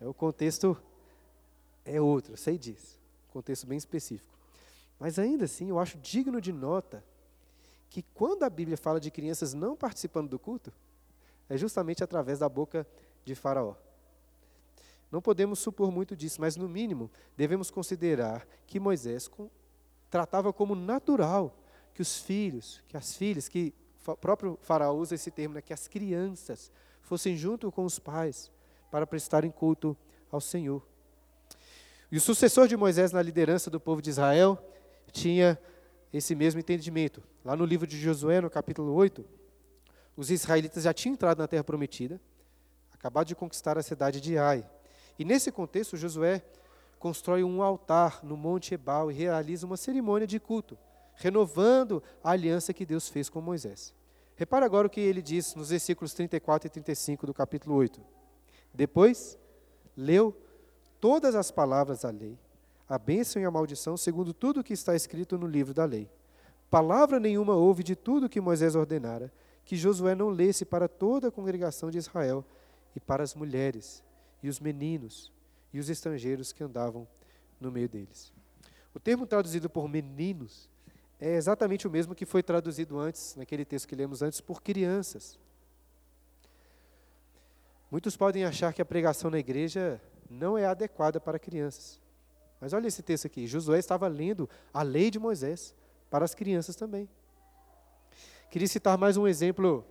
[0.00, 0.76] É, o contexto
[1.90, 2.98] é outro, sei disso.
[3.32, 4.30] Contexto bem específico.
[4.98, 7.04] Mas ainda assim, eu acho digno de nota
[7.88, 10.72] que quando a Bíblia fala de crianças não participando do culto,
[11.48, 12.86] é justamente através da boca
[13.24, 13.74] de Faraó.
[15.10, 19.28] Não podemos supor muito disso, mas no mínimo devemos considerar que Moisés
[20.08, 21.56] tratava como natural
[21.92, 23.74] que os filhos, que as filhas, que
[24.06, 26.70] o próprio Faraó usa esse termo, né, que as crianças
[27.02, 28.50] fossem junto com os pais
[28.90, 29.96] para prestarem culto
[30.30, 30.89] ao Senhor.
[32.10, 34.58] E o sucessor de Moisés na liderança do povo de Israel
[35.12, 35.58] tinha
[36.12, 37.22] esse mesmo entendimento.
[37.44, 39.24] Lá no livro de Josué, no capítulo 8,
[40.16, 42.20] os israelitas já tinham entrado na terra prometida,
[42.92, 44.68] acabado de conquistar a cidade de Ai.
[45.18, 46.42] E nesse contexto, Josué
[46.98, 50.76] constrói um altar no Monte Ebal e realiza uma cerimônia de culto,
[51.14, 53.94] renovando a aliança que Deus fez com Moisés.
[54.34, 58.00] Repara agora o que ele diz nos versículos 34 e 35 do capítulo 8.
[58.74, 59.38] Depois,
[59.96, 60.36] leu
[61.00, 62.38] todas as palavras da lei,
[62.88, 66.10] a bênção e a maldição, segundo tudo o que está escrito no livro da lei.
[66.70, 69.32] Palavra nenhuma houve de tudo que Moisés ordenara,
[69.64, 72.44] que Josué não lesse para toda a congregação de Israel
[72.94, 74.02] e para as mulheres
[74.42, 75.32] e os meninos
[75.72, 77.06] e os estrangeiros que andavam
[77.60, 78.32] no meio deles.
[78.94, 80.68] O termo traduzido por meninos
[81.20, 85.38] é exatamente o mesmo que foi traduzido antes, naquele texto que lemos antes, por crianças.
[87.90, 90.00] Muitos podem achar que a pregação na igreja
[90.30, 92.00] não é adequada para crianças.
[92.60, 95.74] Mas olha esse texto aqui: Josué estava lendo a lei de Moisés
[96.08, 97.08] para as crianças também.
[98.50, 99.84] Queria citar mais um exemplo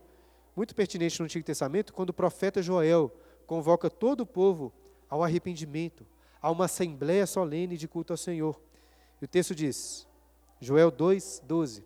[0.55, 3.11] muito pertinente no Antigo Testamento, quando o profeta Joel
[3.45, 4.73] convoca todo o povo
[5.09, 6.05] ao arrependimento,
[6.41, 8.59] a uma assembléia solene de culto ao Senhor.
[9.21, 10.07] E o texto diz,
[10.59, 11.83] Joel 2, 12: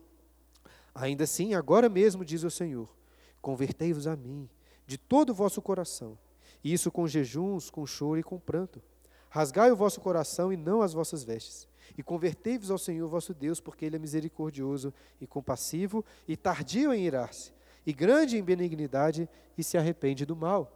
[0.93, 2.89] Ainda assim, agora mesmo, diz o Senhor,
[3.41, 4.49] convertei-vos a mim,
[4.85, 6.17] de todo o vosso coração,
[6.71, 8.81] isso com jejuns, com choro e com pranto.
[9.29, 11.67] Rasgai o vosso coração e não as vossas vestes.
[11.97, 17.03] E convertei-vos ao Senhor vosso Deus, porque Ele é misericordioso e compassivo, e tardio em
[17.03, 17.51] irar-se,
[17.85, 20.71] e grande em benignidade, e se arrepende do mal.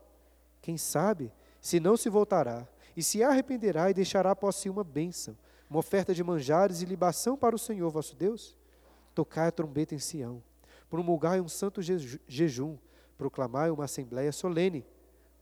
[0.62, 5.38] Quem sabe, se não se voltará, e se arrependerá e deixará após si uma bênção,
[5.70, 8.58] uma oferta de manjares e libação para o Senhor vosso Deus?
[9.14, 10.44] Tocai a trombeta em Sião,
[10.90, 12.78] promulgai um santo jejum,
[13.18, 14.86] proclamai uma assembléia solene,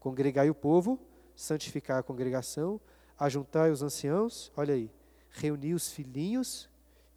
[0.06, 1.00] congregai o povo,
[1.34, 2.80] santificai a congregação,
[3.18, 4.88] ajuntai os anciãos, olha aí,
[5.30, 6.70] reuni os filhinhos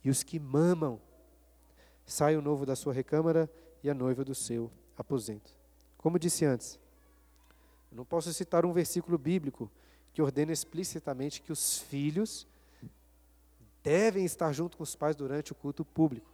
[0.03, 0.99] e os que mamam.
[2.03, 3.47] Sai o novo da sua recâmara
[3.83, 5.55] e a noiva do seu aposento.
[5.99, 6.79] Como disse antes,
[7.91, 9.69] não posso citar um versículo bíblico
[10.11, 12.47] que ordena explicitamente que os filhos
[13.83, 16.28] devem estar junto com os pais durante o culto público.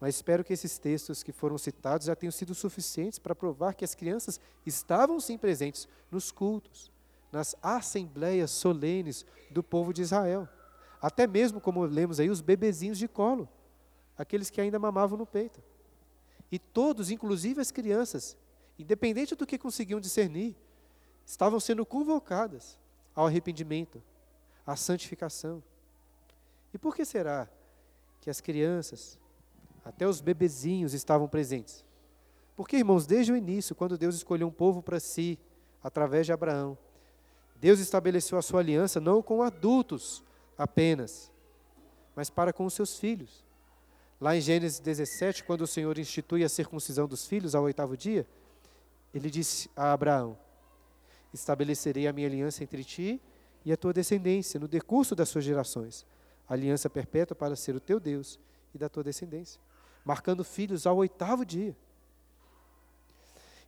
[0.00, 3.84] Mas espero que esses textos que foram citados já tenham sido suficientes para provar que
[3.84, 6.90] as crianças estavam sim presentes nos cultos,
[7.32, 10.48] nas assembleias solenes do povo de Israel.
[11.02, 13.48] Até mesmo, como lemos aí, os bebezinhos de colo,
[14.16, 15.62] aqueles que ainda mamavam no peito.
[16.50, 18.36] E todos, inclusive as crianças,
[18.78, 20.56] independente do que conseguiam discernir,
[21.26, 22.78] estavam sendo convocadas
[23.14, 24.02] ao arrependimento,
[24.66, 25.62] à santificação.
[26.72, 27.48] E por que será
[28.20, 29.18] que as crianças,
[29.84, 31.84] até os bebezinhos, estavam presentes?
[32.56, 35.38] Porque, irmãos, desde o início, quando Deus escolheu um povo para si,
[35.82, 36.76] através de Abraão,
[37.60, 40.24] Deus estabeleceu a sua aliança não com adultos
[40.56, 41.30] apenas,
[42.14, 43.44] mas para com os seus filhos.
[44.20, 48.26] Lá em Gênesis 17, quando o Senhor institui a circuncisão dos filhos ao oitavo dia,
[49.14, 50.36] ele disse a Abraão:
[51.32, 53.20] Estabelecerei a minha aliança entre ti
[53.64, 56.04] e a tua descendência no decurso das suas gerações,
[56.48, 58.38] aliança perpétua para ser o teu Deus
[58.74, 59.60] e da tua descendência,
[60.08, 61.76] marcando filhos ao oitavo dia.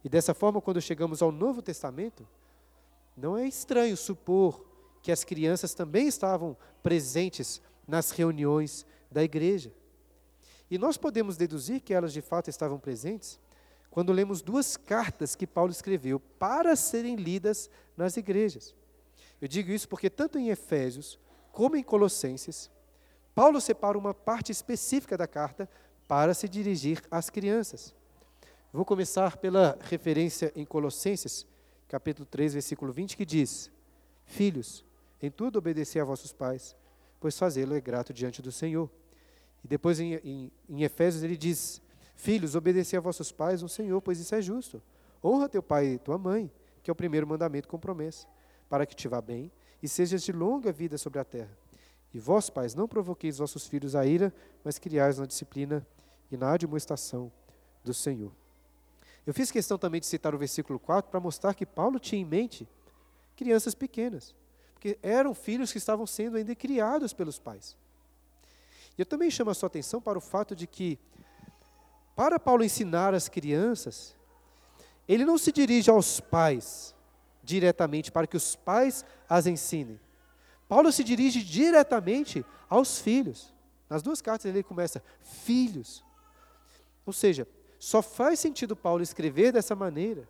[0.03, 2.27] E dessa forma, quando chegamos ao Novo Testamento,
[3.15, 4.65] não é estranho supor
[5.03, 9.71] que as crianças também estavam presentes nas reuniões da igreja.
[10.71, 13.39] E nós podemos deduzir que elas de fato estavam presentes
[13.91, 18.75] quando lemos duas cartas que Paulo escreveu para serem lidas nas igrejas.
[19.43, 21.19] Eu digo isso porque tanto em Efésios
[21.53, 22.71] como em Colossenses,
[23.35, 25.69] Paulo separa uma parte específica da carta
[26.11, 27.95] para se dirigir às crianças.
[28.73, 31.47] Vou começar pela referência em Colossenses,
[31.87, 33.71] capítulo 3, versículo 20, que diz:
[34.27, 34.85] Filhos,
[35.23, 36.75] em tudo obedecer a vossos pais,
[37.21, 38.91] pois fazê-lo é grato diante do Senhor.
[39.63, 41.81] E depois em, em, em Efésios ele diz:
[42.17, 44.83] Filhos, obedecer a vossos pais no Senhor, pois isso é justo.
[45.23, 46.51] Honra teu pai e tua mãe,
[46.83, 48.27] que é o primeiro mandamento com promessa,
[48.69, 49.49] para que te vá bem
[49.81, 51.57] e sejas de longa vida sobre a terra.
[52.13, 55.87] E vós, pais, não provoqueis vossos filhos a ira, mas criais na disciplina
[56.31, 57.33] e na admoestação
[57.85, 58.33] do Senhor.
[59.27, 62.25] Eu fiz questão também de citar o versículo 4 para mostrar que Paulo tinha em
[62.25, 62.69] mente
[63.37, 64.35] crianças pequenas,
[64.75, 67.77] porque eram filhos que estavam sendo ainda criados pelos pais.
[68.97, 70.99] E eu também chamo a sua atenção para o fato de que,
[72.17, 74.17] para Paulo ensinar as crianças,
[75.09, 76.95] ele não se dirige aos pais
[77.43, 79.99] diretamente para que os pais as ensinem.
[80.69, 83.53] Paulo se dirige diretamente aos filhos.
[83.89, 86.05] Nas duas cartas ele começa, filhos.
[87.07, 87.47] Ou seja,
[87.79, 90.29] só faz sentido Paulo escrever dessa maneira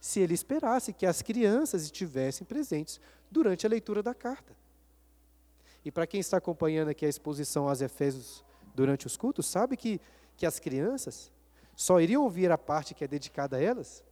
[0.00, 4.56] se ele esperasse que as crianças estivessem presentes durante a leitura da carta.
[5.84, 10.00] E para quem está acompanhando aqui a exposição aos Efésios durante os cultos, sabe que,
[10.36, 11.32] que as crianças
[11.74, 14.04] só iriam ouvir a parte que é dedicada a elas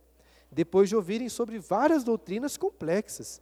[0.50, 3.40] depois de ouvirem sobre várias doutrinas complexas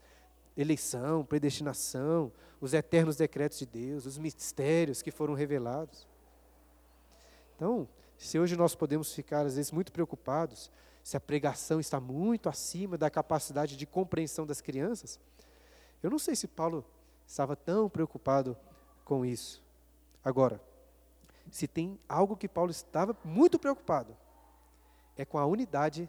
[0.57, 6.07] eleição, predestinação, os eternos decretos de Deus, os mistérios que foram revelados.
[7.57, 10.71] Então, se hoje nós podemos ficar, às vezes, muito preocupados,
[11.03, 15.21] se a pregação está muito acima da capacidade de compreensão das crianças,
[16.03, 16.85] eu não sei se Paulo
[17.27, 18.57] estava tão preocupado
[19.05, 19.63] com isso.
[20.25, 20.61] Agora,
[21.51, 24.17] se tem algo que Paulo estava muito preocupado,
[25.17, 26.09] é com a unidade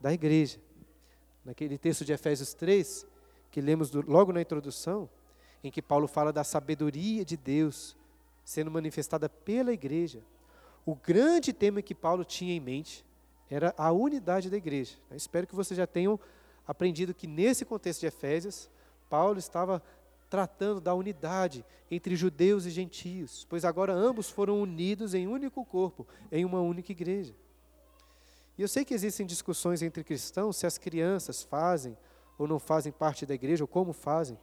[0.00, 0.58] da igreja.
[1.44, 3.06] Naquele texto de Efésios 3,
[3.50, 5.08] que lemos do, logo na introdução,
[5.62, 7.96] em que Paulo fala da sabedoria de Deus
[8.44, 10.22] sendo manifestada pela igreja.
[10.86, 13.04] O grande tema que Paulo tinha em mente
[13.50, 14.94] era a unidade da igreja.
[15.10, 16.18] Eu espero que vocês já tenham
[16.64, 18.70] aprendido que nesse contexto de Efésios,
[19.10, 19.82] Paulo estava
[20.30, 25.64] tratando da unidade entre judeus e gentios, pois agora ambos foram unidos em um único
[25.64, 27.34] corpo, em uma única igreja.
[28.56, 31.96] E eu sei que existem discussões entre cristãos se as crianças fazem
[32.38, 34.38] ou não fazem parte da igreja, ou como fazem,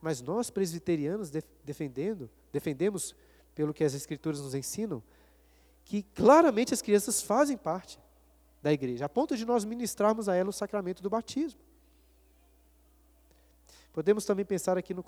[0.00, 1.30] mas nós presbiterianos
[1.64, 3.14] defendendo, defendemos
[3.54, 5.02] pelo que as escrituras nos ensinam,
[5.86, 7.98] que claramente as crianças fazem parte
[8.60, 11.60] da igreja, a ponto de nós ministrarmos a ela o sacramento do batismo.
[13.92, 15.04] Podemos também pensar aqui no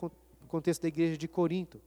[0.47, 1.81] contexto da igreja de Corinto.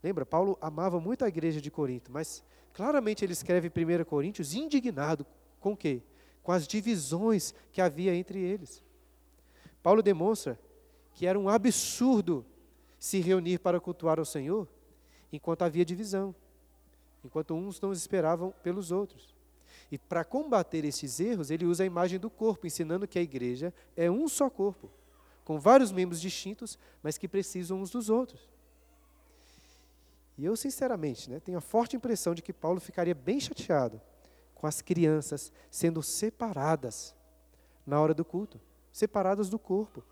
[0.00, 4.54] Lembra, Paulo amava muito a igreja de Corinto, mas claramente ele escreve em 1 Coríntios
[4.54, 5.26] indignado
[5.58, 6.02] com o quê?
[6.40, 8.80] Com as divisões que havia entre eles.
[9.82, 10.56] Paulo demonstra
[11.14, 12.46] que era um absurdo
[12.96, 14.68] se reunir para cultuar ao Senhor
[15.32, 16.32] enquanto havia divisão,
[17.24, 19.34] enquanto uns não esperavam pelos outros.
[19.90, 23.72] E para combater esses erros, ele usa a imagem do corpo, ensinando que a igreja
[23.96, 24.90] é um só corpo,
[25.44, 28.50] com vários membros distintos, mas que precisam uns dos outros.
[30.36, 34.00] E eu, sinceramente, né, tenho a forte impressão de que Paulo ficaria bem chateado
[34.54, 37.14] com as crianças sendo separadas
[37.86, 38.60] na hora do culto
[38.92, 40.04] separadas do corpo.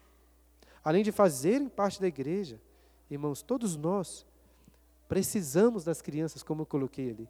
[0.83, 2.61] Além de fazerem parte da igreja,
[3.11, 4.27] irmãos, todos nós
[5.11, 7.29] precisamos das crianças, como eu coloquei ali.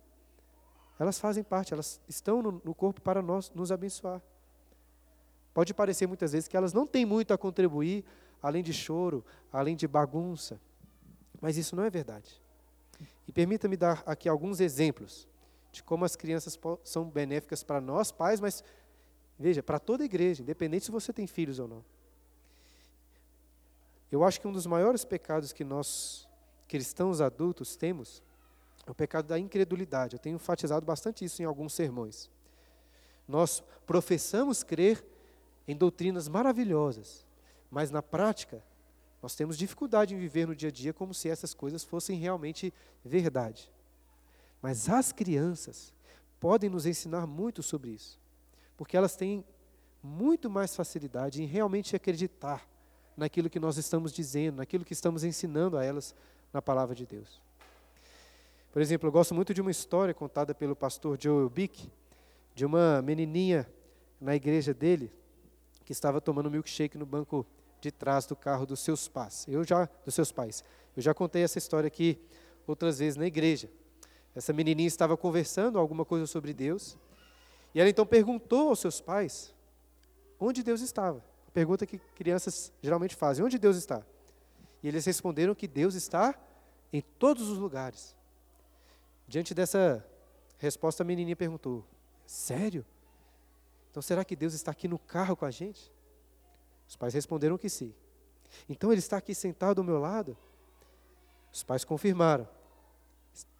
[0.98, 4.20] Elas fazem parte, elas estão no, no corpo para nós nos abençoar.
[5.54, 8.04] Pode parecer muitas vezes que elas não têm muito a contribuir,
[8.42, 10.60] além de choro, além de bagunça,
[11.40, 12.38] mas isso não é verdade.
[13.26, 15.26] E permita-me dar aqui alguns exemplos
[15.72, 18.62] de como as crianças são benéficas para nós, pais, mas
[19.38, 21.82] veja, para toda a igreja, independente se você tem filhos ou não.
[24.12, 26.28] Eu acho que um dos maiores pecados que nós,
[26.70, 28.22] cristãos adultos, temos
[28.86, 30.14] é o pecado da incredulidade.
[30.14, 32.30] Eu tenho enfatizado bastante isso em alguns sermões.
[33.26, 35.04] Nós professamos crer
[35.66, 37.26] em doutrinas maravilhosas,
[37.70, 38.64] mas na prática,
[39.20, 42.72] nós temos dificuldade em viver no dia a dia como se essas coisas fossem realmente
[43.04, 43.68] verdade.
[44.62, 45.92] Mas as crianças
[46.38, 48.18] podem nos ensinar muito sobre isso,
[48.76, 49.44] porque elas têm
[50.00, 52.66] muito mais facilidade em realmente acreditar
[53.16, 56.14] naquilo que nós estamos dizendo, naquilo que estamos ensinando a elas
[56.52, 57.40] na palavra de Deus.
[58.72, 61.90] Por exemplo, eu gosto muito de uma história contada pelo pastor Joel Bick,
[62.54, 63.68] de uma menininha
[64.20, 65.12] na igreja dele
[65.84, 67.46] que estava tomando milkshake no banco
[67.80, 69.46] de trás do carro dos seus pais.
[69.48, 70.62] Eu já dos seus pais.
[70.96, 72.18] Eu já contei essa história aqui
[72.66, 73.68] outras vezes na igreja.
[74.34, 76.96] Essa menininha estava conversando alguma coisa sobre Deus,
[77.74, 79.54] e ela então perguntou aos seus pais
[80.38, 81.22] onde Deus estava.
[81.52, 84.04] Pergunta que crianças geralmente fazem: onde Deus está?
[84.82, 86.34] E eles responderam que Deus está
[86.92, 88.16] em todos os lugares.
[89.28, 90.04] Diante dessa
[90.58, 91.84] resposta, a menininha perguntou:
[92.26, 92.84] Sério?
[93.90, 95.92] Então será que Deus está aqui no carro com a gente?
[96.88, 97.94] Os pais responderam que sim.
[98.68, 100.36] Então ele está aqui sentado ao meu lado?
[101.52, 102.48] Os pais confirmaram.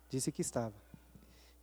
[0.08, 0.74] Disse que estava.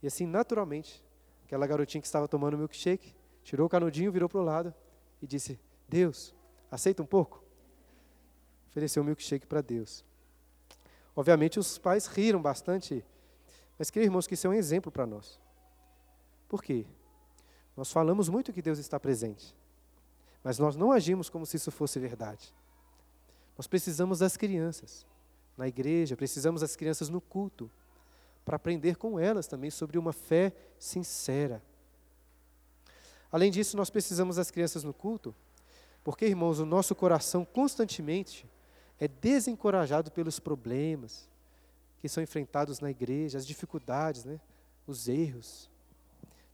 [0.02, 1.04] E assim, naturalmente,
[1.44, 4.74] aquela garotinha que estava tomando milkshake tirou o canudinho, virou para o lado
[5.20, 6.34] e disse: Deus,
[6.70, 7.42] aceita um pouco?
[8.78, 10.04] Ofereceu o milkshake para Deus.
[11.16, 13.04] Obviamente os pais riram bastante,
[13.76, 15.40] mas queridos irmãos que isso é um exemplo para nós.
[16.48, 16.86] Por quê?
[17.76, 19.52] Nós falamos muito que Deus está presente,
[20.44, 22.54] mas nós não agimos como se isso fosse verdade.
[23.56, 25.04] Nós precisamos das crianças
[25.56, 27.68] na igreja, precisamos das crianças no culto,
[28.44, 31.60] para aprender com elas também sobre uma fé sincera.
[33.32, 35.34] Além disso, nós precisamos das crianças no culto
[36.08, 38.46] porque, irmãos, o nosso coração constantemente
[38.98, 41.28] é desencorajado pelos problemas
[42.00, 44.40] que são enfrentados na igreja, as dificuldades, né?
[44.86, 45.70] os erros.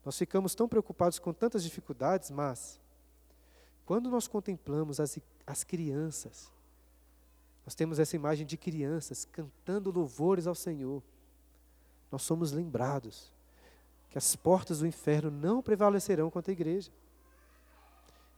[0.04, 2.78] Nós ficamos tão preocupados com tantas dificuldades, mas
[3.86, 6.50] quando nós contemplamos as, as crianças,
[7.64, 11.02] nós temos essa imagem de crianças cantando louvores ao Senhor,
[12.10, 13.32] nós somos lembrados
[14.10, 16.90] que as portas do inferno não prevalecerão contra a igreja.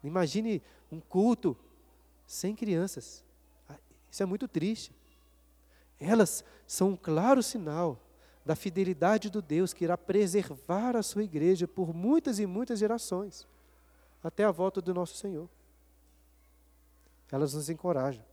[0.02, 1.56] Imagine um culto
[2.26, 3.25] sem crianças.
[4.10, 4.92] Isso é muito triste.
[5.98, 8.00] Elas são um claro sinal
[8.44, 13.46] da fidelidade do Deus que irá preservar a sua igreja por muitas e muitas gerações,
[14.22, 15.48] até a volta do nosso Senhor.
[17.30, 18.24] Elas nos encorajam.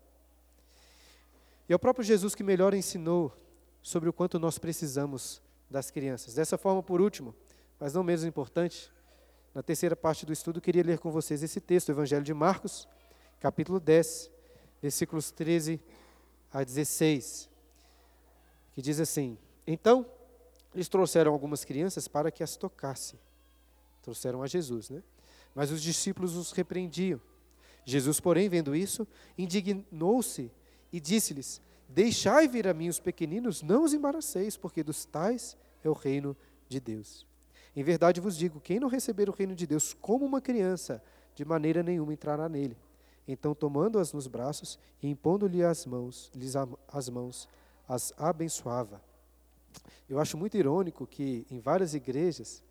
[1.67, 3.35] E é o próprio Jesus que melhor ensinou
[3.81, 6.35] sobre o quanto nós precisamos das crianças.
[6.35, 7.33] Dessa forma, por último,
[7.79, 8.91] mas não menos importante,
[9.53, 12.87] na terceira parte do estudo, queria ler com vocês esse texto, o Evangelho de Marcos,
[13.39, 14.29] capítulo 10,
[14.83, 15.79] versículos 13
[16.51, 17.49] a 16,
[18.73, 20.05] que diz assim: Então,
[20.75, 23.15] eles trouxeram algumas crianças para que as tocasse.
[24.01, 25.01] Trouxeram a Jesus, né?
[25.55, 27.21] Mas os discípulos os repreendiam.
[27.85, 29.07] Jesus, porém, vendo isso,
[29.37, 30.51] indignou-se
[30.91, 35.89] e disse-lhes: Deixai vir a mim os pequeninos, não os embaraceis, porque dos tais é
[35.89, 36.35] o reino
[36.67, 37.25] de Deus.
[37.73, 41.01] Em verdade vos digo: quem não receber o reino de Deus como uma criança,
[41.33, 42.75] de maneira nenhuma entrará nele.
[43.27, 46.55] Então, tomando-as nos braços e impondo-lhe as mãos, lhes
[46.87, 47.47] as mãos,
[47.87, 49.01] as abençoava.
[50.09, 52.63] Eu acho muito irônico que em várias igrejas,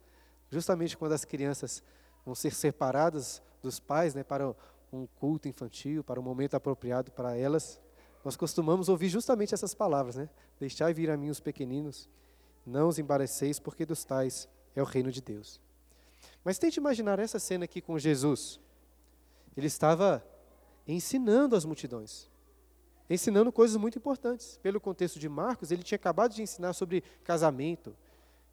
[0.51, 1.83] justamente quando as crianças
[2.25, 4.55] vão ser separadas dos pais, né, para
[4.93, 7.81] um culto infantil, para um momento apropriado para elas,
[8.25, 10.29] nós costumamos ouvir justamente essas palavras, né?
[10.61, 12.09] Deixai vir a mim os pequeninos,
[12.65, 15.61] não os embareceis, porque dos tais é o reino de Deus.
[16.45, 18.61] Mas tente imaginar essa cena aqui com Jesus.
[19.57, 20.25] Ele estava
[20.87, 22.29] ensinando as multidões,
[23.09, 24.59] ensinando coisas muito importantes.
[24.63, 27.97] Pelo contexto de Marcos, ele tinha acabado de ensinar sobre casamento,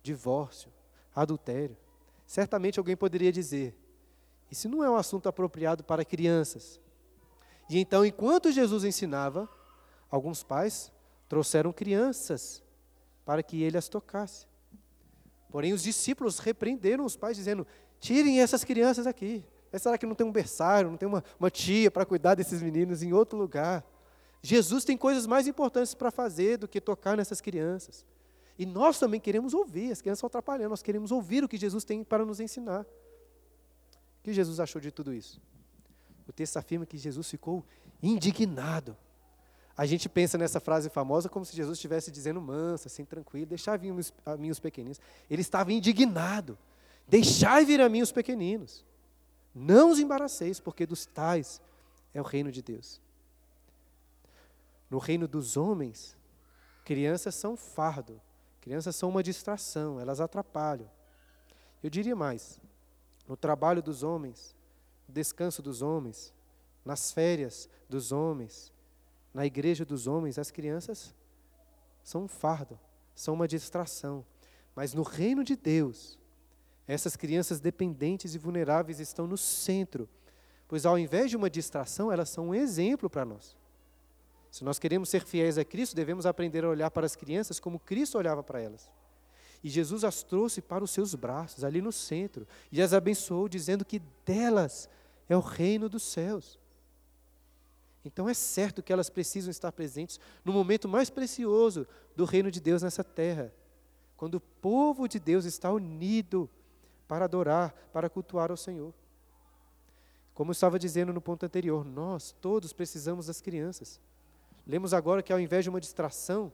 [0.03, 0.71] divórcio,
[1.15, 1.77] adultério.
[2.25, 3.75] Certamente alguém poderia dizer:
[4.51, 6.79] isso não é um assunto apropriado para crianças.
[7.69, 9.47] E então, enquanto Jesus ensinava,
[10.09, 10.91] alguns pais
[11.27, 12.63] trouxeram crianças
[13.23, 14.47] para que ele as tocasse.
[15.51, 17.65] Porém, os discípulos repreenderam os pais, dizendo:
[17.99, 19.45] tirem essas crianças aqui.
[19.77, 23.03] Será que não tem um berçário, não tem uma, uma tia para cuidar desses meninos
[23.03, 23.85] em outro lugar?
[24.41, 28.05] Jesus tem coisas mais importantes para fazer do que tocar nessas crianças.
[28.57, 31.83] E nós também queremos ouvir, as crianças estão atrapalhando, nós queremos ouvir o que Jesus
[31.83, 32.81] tem para nos ensinar.
[32.81, 35.41] O que Jesus achou de tudo isso?
[36.27, 37.63] O texto afirma que Jesus ficou
[38.01, 38.97] indignado.
[39.77, 43.77] A gente pensa nessa frase famosa como se Jesus estivesse dizendo mansa, assim, tranquilo, deixai
[43.77, 43.93] vir
[44.25, 44.99] a mim os pequeninos.
[45.29, 46.57] Ele estava indignado.
[47.07, 48.85] Deixai vir a mim os pequeninos.
[49.53, 51.61] Não os embaraceis, porque dos tais
[52.13, 53.01] é o reino de Deus.
[54.89, 56.17] No reino dos homens,
[56.83, 58.19] crianças são fardo,
[58.61, 60.89] crianças são uma distração, elas atrapalham.
[61.83, 62.59] Eu diria mais:
[63.27, 64.55] no trabalho dos homens,
[65.07, 66.33] no descanso dos homens,
[66.83, 68.73] nas férias dos homens,
[69.33, 71.13] na igreja dos homens, as crianças
[72.03, 72.79] são um fardo,
[73.13, 74.25] são uma distração.
[74.75, 76.17] Mas no reino de Deus,
[76.91, 80.09] essas crianças dependentes e vulneráveis estão no centro,
[80.67, 83.55] pois ao invés de uma distração, elas são um exemplo para nós.
[84.49, 87.79] Se nós queremos ser fiéis a Cristo, devemos aprender a olhar para as crianças como
[87.79, 88.89] Cristo olhava para elas.
[89.63, 93.85] E Jesus as trouxe para os seus braços, ali no centro, e as abençoou, dizendo
[93.85, 94.89] que delas
[95.27, 96.57] é o reino dos céus.
[98.03, 101.85] Então é certo que elas precisam estar presentes no momento mais precioso
[102.15, 103.53] do reino de Deus nessa terra,
[104.15, 106.49] quando o povo de Deus está unido
[107.09, 108.93] para adorar, para cultuar ao Senhor.
[110.35, 113.99] Como eu estava dizendo no ponto anterior, nós todos precisamos das crianças.
[114.65, 116.53] Lemos agora que ao invés de uma distração,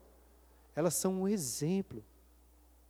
[0.74, 2.02] elas são um exemplo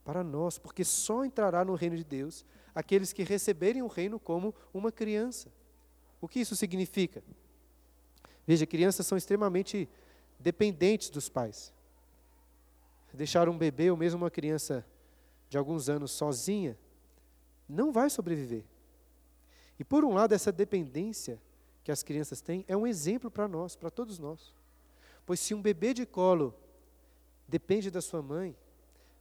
[0.06, 2.46] para nós, porque só entrará no reino de Deus
[2.76, 5.52] aqueles que receberem o reino como uma criança.
[6.22, 7.24] O que isso significa?
[8.46, 9.90] Veja, crianças são extremamente
[10.40, 11.74] dependentes dos pais.
[13.12, 14.86] Deixar um bebê ou mesmo uma criança
[15.50, 16.78] de alguns anos sozinha
[17.68, 18.64] não vai sobreviver.
[19.80, 21.42] E por um lado, essa dependência
[21.84, 24.54] que as crianças têm é um exemplo para nós, para todos nós.
[25.26, 26.54] Pois se um bebê de colo
[27.48, 28.56] depende da sua mãe,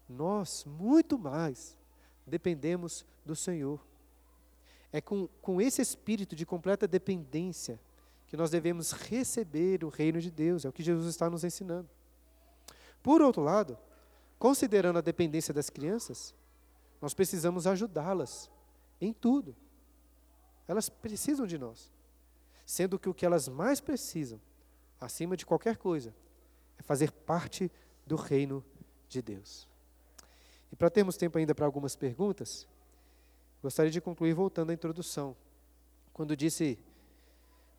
[0.09, 1.77] nós, muito mais,
[2.27, 3.81] dependemos do Senhor.
[4.93, 7.81] É com, com esse espírito de completa dependência
[8.27, 11.89] que nós devemos receber o reino de Deus, é o que Jesus está nos ensinando.
[13.03, 13.77] Por outro lado,
[14.39, 16.35] considerando a dependência das crianças,
[17.05, 18.51] nós precisamos ajudá-las
[18.99, 19.55] em tudo.
[20.67, 21.93] Elas precisam de nós.
[22.65, 24.41] Sendo que o que elas mais precisam,
[24.99, 26.15] acima de qualquer coisa,
[26.79, 27.71] é fazer parte
[28.07, 28.65] do reino
[29.07, 29.69] de Deus.
[30.73, 32.67] E para termos tempo ainda para algumas perguntas,
[33.63, 35.37] gostaria de concluir voltando à introdução.
[36.11, 36.79] Quando disse,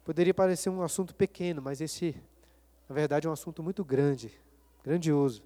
[0.04, 2.16] poderia parecer um assunto pequeno, mas esse,
[2.88, 4.40] na verdade, é um assunto muito grande,
[4.84, 5.44] grandioso.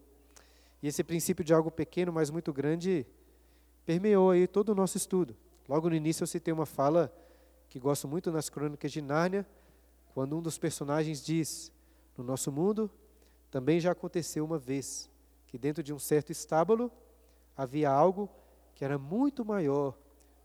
[0.83, 3.07] E esse princípio de algo pequeno, mas muito grande,
[3.85, 5.35] permeou aí todo o nosso estudo.
[5.67, 7.13] Logo no início eu citei uma fala
[7.69, 9.45] que gosto muito nas crônicas de Nárnia,
[10.13, 11.71] quando um dos personagens diz:
[12.17, 12.89] No nosso mundo
[13.51, 15.09] também já aconteceu uma vez
[15.47, 16.91] que dentro de um certo estábulo
[17.55, 18.29] havia algo
[18.75, 19.97] que era muito maior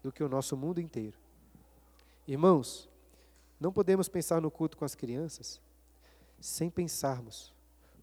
[0.03, 1.17] do que o nosso mundo inteiro.
[2.27, 2.89] Irmãos,
[3.61, 5.61] não podemos pensar no culto com as crianças
[6.41, 7.55] sem pensarmos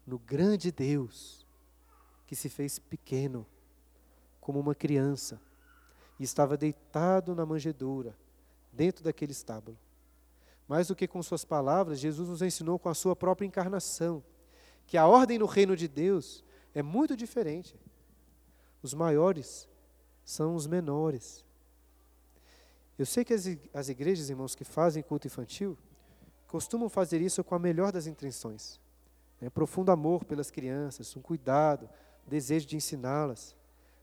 [0.06, 1.46] no grande Deus
[2.26, 3.46] que se fez pequeno,
[4.42, 5.40] como uma criança,
[6.18, 8.14] e estava deitado na manjedoura,
[8.70, 9.78] dentro daquele estábulo.
[10.68, 14.22] Mais do que com suas palavras, Jesus nos ensinou com a sua própria encarnação,
[14.86, 17.74] que a ordem no reino de Deus é muito diferente.
[18.82, 19.68] Os maiores
[20.24, 21.44] são os menores.
[22.98, 25.78] Eu sei que as, as igrejas, irmãos, que fazem culto infantil,
[26.48, 28.80] costumam fazer isso com a melhor das intenções.
[29.40, 29.48] Né?
[29.48, 31.88] Profundo amor pelas crianças, um cuidado,
[32.26, 33.56] desejo de ensiná-las.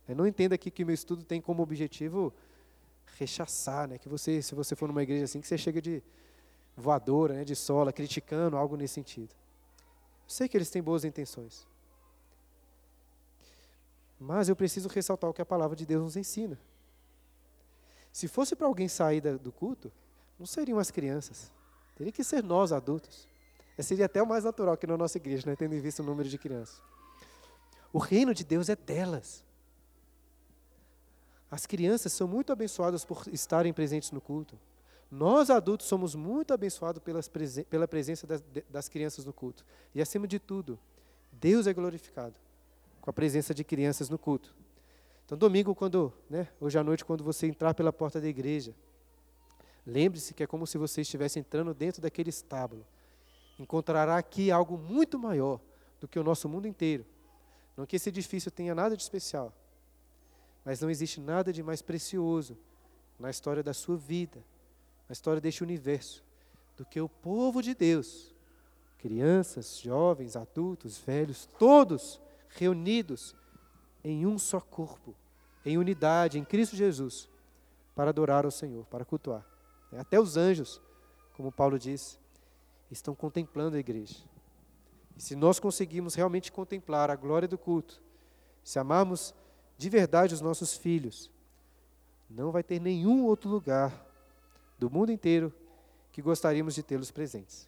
[0.09, 0.15] Né?
[0.15, 2.33] Não entenda aqui que meu estudo tem como objetivo
[3.17, 3.97] rechaçar, né?
[3.97, 6.03] que você, se você for numa igreja assim, que você chega de
[6.75, 7.45] voadora, né?
[7.45, 9.29] de sola, criticando, algo nesse sentido.
[10.23, 11.67] Eu sei que eles têm boas intenções.
[14.19, 16.59] Mas eu preciso ressaltar o que a palavra de Deus nos ensina.
[18.11, 19.91] Se fosse para alguém sair do culto,
[20.37, 21.51] não seriam as crianças,
[21.99, 23.27] Teria que ser nós, adultos.
[23.77, 26.05] É, seria até o mais natural aqui na nossa igreja, né, tendo em vista o
[26.05, 26.81] número de crianças.
[27.91, 29.43] O reino de Deus é delas.
[31.49, 34.57] As crianças são muito abençoadas por estarem presentes no culto.
[35.09, 37.01] Nós, adultos, somos muito abençoados
[37.69, 39.65] pela presença das, das crianças no culto.
[39.93, 40.77] E, acima de tudo,
[41.31, 42.35] Deus é glorificado
[43.01, 44.55] com a presença de crianças no culto.
[45.25, 48.75] Então, domingo, quando, né, hoje à noite, quando você entrar pela porta da igreja,
[49.85, 52.85] lembre-se que é como se você estivesse entrando dentro daquele estábulo
[53.59, 55.59] encontrará aqui algo muito maior
[55.99, 57.05] do que o nosso mundo inteiro.
[57.75, 59.53] Não que esse edifício tenha nada de especial,
[60.63, 62.57] mas não existe nada de mais precioso
[63.19, 64.43] na história da sua vida,
[65.07, 66.23] na história deste universo,
[66.77, 68.33] do que o povo de Deus.
[68.97, 73.35] Crianças, jovens, adultos, velhos, todos reunidos
[74.03, 75.15] em um só corpo,
[75.65, 77.29] em unidade, em Cristo Jesus,
[77.95, 79.45] para adorar ao Senhor, para cultuar.
[79.97, 80.81] Até os anjos,
[81.33, 82.19] como Paulo diz,
[82.91, 84.17] estão contemplando a igreja.
[85.17, 88.01] E se nós conseguirmos realmente contemplar a glória do culto,
[88.63, 89.33] se amarmos
[89.79, 91.31] de verdade os nossos filhos,
[92.29, 94.05] não vai ter nenhum outro lugar
[94.77, 95.53] do mundo inteiro
[96.11, 97.65] que gostaríamos de tê-los presentes.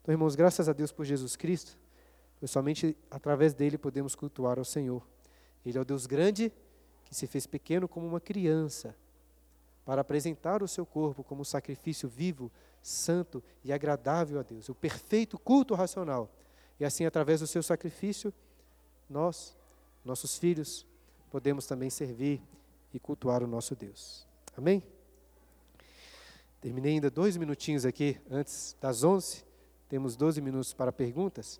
[0.00, 1.76] Então, irmãos, graças a Deus por Jesus Cristo,
[2.38, 5.04] pois somente através dele podemos cultuar ao Senhor.
[5.66, 6.52] Ele é o Deus grande
[7.04, 8.94] que se fez pequeno como uma criança,
[9.84, 15.36] para apresentar o seu corpo como sacrifício vivo, santo e agradável a Deus, o perfeito
[15.40, 16.30] culto racional.
[16.78, 18.32] E assim, através do seu sacrifício,
[19.10, 19.56] nós,
[20.04, 20.86] nossos filhos,
[21.32, 22.42] podemos também servir
[22.92, 24.26] e cultuar o nosso Deus.
[24.54, 24.82] Amém?
[26.60, 29.42] Terminei ainda dois minutinhos aqui antes das onze.
[29.88, 31.58] Temos doze minutos para perguntas.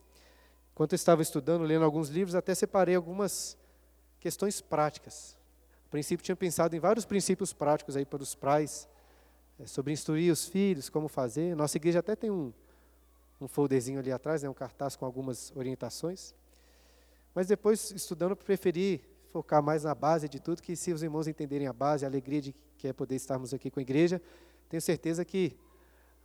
[0.75, 3.57] Enquanto eu estava estudando, lendo alguns livros, até separei algumas
[4.21, 5.39] questões práticas.
[5.87, 8.87] A princípio, tinha pensado em vários princípios práticos aí para os pais
[9.59, 11.57] é, sobre instruir os filhos, como fazer.
[11.57, 12.53] Nossa igreja até tem um,
[13.41, 16.35] um folderzinho ali atrás, né, um cartaz com algumas orientações.
[17.35, 21.67] Mas depois, estudando, preferi focar mais na base de tudo, que se os irmãos entenderem
[21.67, 24.21] a base, a alegria de que é poder estarmos aqui com a igreja,
[24.69, 25.57] tenho certeza que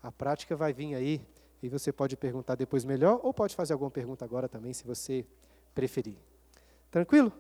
[0.03, 1.25] a prática vai vir aí
[1.63, 5.25] e você pode perguntar depois melhor ou pode fazer alguma pergunta agora também, se você
[5.73, 6.17] preferir.
[6.91, 7.31] Tranquilo?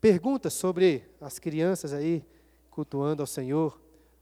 [0.00, 2.24] Perguntas sobre as crianças aí
[2.70, 3.80] cultuando ao Senhor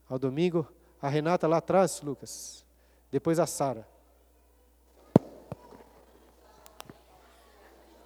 [0.09, 0.67] ao domingo.
[1.03, 2.65] A Renata lá atrás, Lucas.
[3.11, 3.87] Depois a Sara.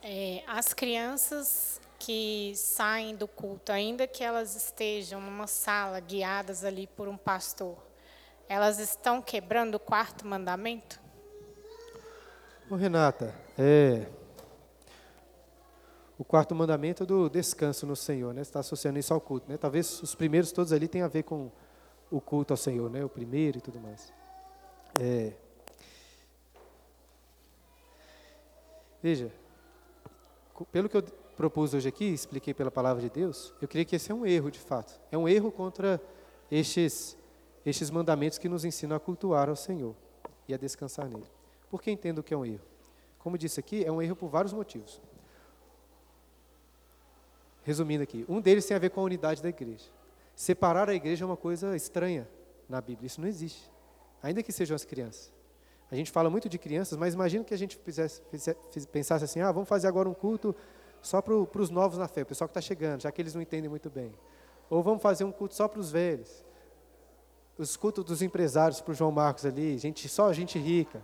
[0.02, 6.86] É, as crianças que saem do culto, ainda que elas estejam numa sala guiadas ali
[6.86, 7.76] por um pastor,
[8.48, 10.98] elas estão quebrando o quarto mandamento?
[12.70, 14.06] Ô, Renata, é,
[16.18, 18.42] o quarto mandamento é do descanso no Senhor, né?
[18.42, 19.58] Você está associando isso ao culto, né?
[19.58, 21.50] Talvez os primeiros todos ali tenham a ver com
[22.10, 23.04] o culto ao Senhor, né?
[23.04, 24.10] O primeiro e tudo mais.
[24.98, 25.34] É.
[29.02, 29.30] Veja,
[30.72, 34.12] pelo que eu propus hoje aqui, expliquei pela palavra de Deus, eu creio que esse
[34.12, 35.00] é um erro de fato.
[35.10, 35.98] É um erro contra
[36.50, 37.16] estes,
[37.64, 39.96] estes mandamentos que nos ensinam a cultuar ao Senhor
[40.46, 41.24] e a descansar nele.
[41.70, 42.60] Por que entendo que é um erro?
[43.20, 45.00] Como disse aqui, é um erro por vários motivos.
[47.62, 49.86] Resumindo aqui, um deles tem a ver com a unidade da igreja.
[50.36, 52.28] Separar a igreja é uma coisa estranha
[52.68, 53.72] na Bíblia, isso não existe.
[54.22, 55.32] Ainda que sejam as crianças.
[55.90, 59.40] A gente fala muito de crianças, mas imagina que a gente fizesse, fizesse, pensasse assim:
[59.40, 60.54] ah, vamos fazer agora um culto
[61.02, 63.42] só para os novos na fé, o pessoal que está chegando, já que eles não
[63.42, 64.12] entendem muito bem.
[64.68, 66.44] Ou vamos fazer um culto só para os velhos.
[67.58, 71.02] Os cultos dos empresários para o João Marcos ali, gente, só gente rica.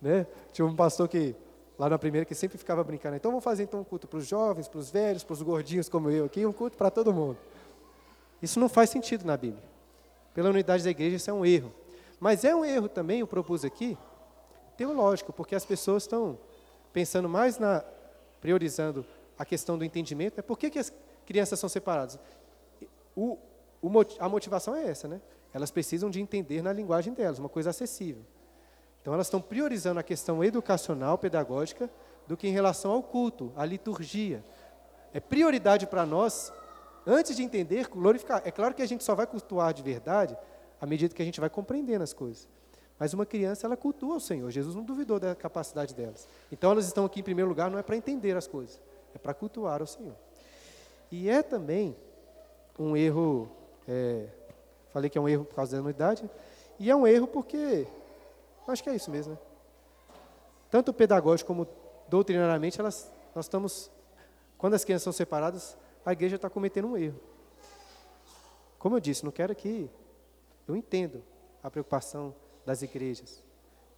[0.00, 0.26] Né?
[0.52, 1.34] Tinha um pastor que,
[1.78, 3.16] lá na primeira, que sempre ficava brincando.
[3.16, 5.88] Então vamos fazer então um culto para os jovens, para os velhos, para os gordinhos
[5.88, 7.38] como eu aqui, um culto para todo mundo.
[8.40, 9.62] Isso não faz sentido na Bíblia.
[10.32, 11.72] Pela unidade da igreja, isso é um erro.
[12.18, 13.96] Mas é um erro também, eu propus aqui,
[14.76, 16.38] teológico, porque as pessoas estão
[16.92, 17.84] pensando mais na.
[18.40, 19.04] priorizando
[19.38, 20.36] a questão do entendimento.
[20.36, 20.42] Né?
[20.42, 20.92] Por que, que as
[21.26, 22.18] crianças são separadas?
[23.16, 23.38] O,
[23.80, 25.20] o, a motivação é essa, né?
[25.52, 28.22] Elas precisam de entender na linguagem delas, uma coisa acessível.
[29.00, 31.88] Então, elas estão priorizando a questão educacional, pedagógica,
[32.26, 34.42] do que em relação ao culto, à liturgia.
[35.12, 36.52] É prioridade para nós
[37.06, 38.42] Antes de entender, glorificar.
[38.44, 40.36] É claro que a gente só vai cultuar de verdade
[40.80, 42.48] à medida que a gente vai compreendendo as coisas.
[42.98, 44.50] Mas uma criança, ela cultua o Senhor.
[44.50, 46.26] Jesus não duvidou da capacidade delas.
[46.50, 48.80] Então, elas estão aqui em primeiro lugar não é para entender as coisas,
[49.14, 50.14] é para cultuar o Senhor.
[51.10, 51.96] E é também
[52.78, 53.48] um erro,
[53.86, 54.26] é,
[54.92, 56.28] falei que é um erro por causa da anuidade,
[56.78, 57.86] e é um erro porque,
[58.66, 59.38] acho que é isso mesmo, né?
[60.70, 61.68] Tanto pedagógico como
[62.08, 63.90] doutrinariamente, elas, nós estamos,
[64.58, 67.20] quando as crianças são separadas, a igreja está cometendo um erro.
[68.78, 69.88] Como eu disse, não quero que
[70.66, 71.22] eu entendo
[71.62, 72.34] a preocupação
[72.66, 73.42] das igrejas.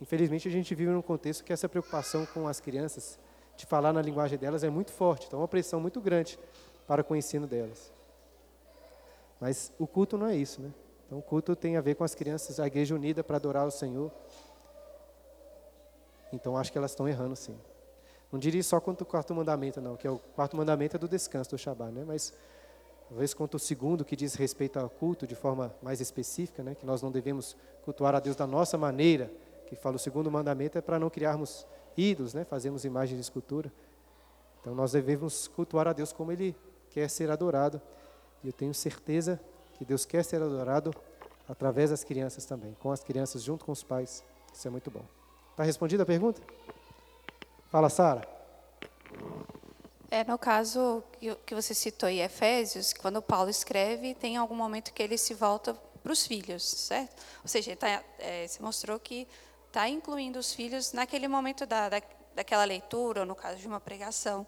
[0.01, 3.19] Infelizmente, a gente vive num contexto que essa preocupação com as crianças,
[3.57, 5.27] de falar na linguagem delas, é muito forte.
[5.27, 6.39] Então, é uma pressão muito grande
[6.87, 7.93] para com o ensino delas.
[9.41, 10.71] Mas o culto não é isso, né?
[11.07, 13.71] Então, o culto tem a ver com as crianças, a igreja unida para adorar o
[13.71, 14.11] Senhor.
[16.33, 17.57] Então, acho que elas estão errando, sim.
[18.31, 21.09] Não diria só quanto o quarto mandamento, não, que é o quarto mandamento é do
[21.09, 22.05] descanso do Shabat, né?
[22.05, 22.33] Mas
[23.09, 26.75] talvez quanto o segundo, que diz respeito ao culto de forma mais específica, né?
[26.75, 29.31] Que nós não devemos cultuar a Deus da nossa maneira,
[29.69, 31.67] que fala o segundo mandamento é para não criarmos
[31.97, 32.45] ídolos, né?
[32.45, 33.73] Fazemos imagens de escultura.
[34.61, 36.55] Então nós devemos cultuar a Deus como Ele
[36.91, 37.81] quer ser adorado.
[38.43, 39.41] E eu tenho certeza
[39.75, 40.93] que Deus quer ser adorado
[41.49, 44.25] através das crianças também, com as crianças junto com os pais.
[44.53, 45.05] Isso é muito bom.
[45.51, 46.41] Está respondida a pergunta?
[47.71, 48.27] Fala, Sara.
[50.11, 51.03] É, no caso
[51.45, 55.75] que você citou em Efésios, quando Paulo escreve, tem algum momento que ele se volta
[56.03, 57.21] para os filhos, certo?
[57.43, 59.27] Ou seja, tá, é, se mostrou que
[59.77, 62.01] está incluindo os filhos naquele momento da, da,
[62.35, 64.47] daquela leitura, ou no caso de uma pregação.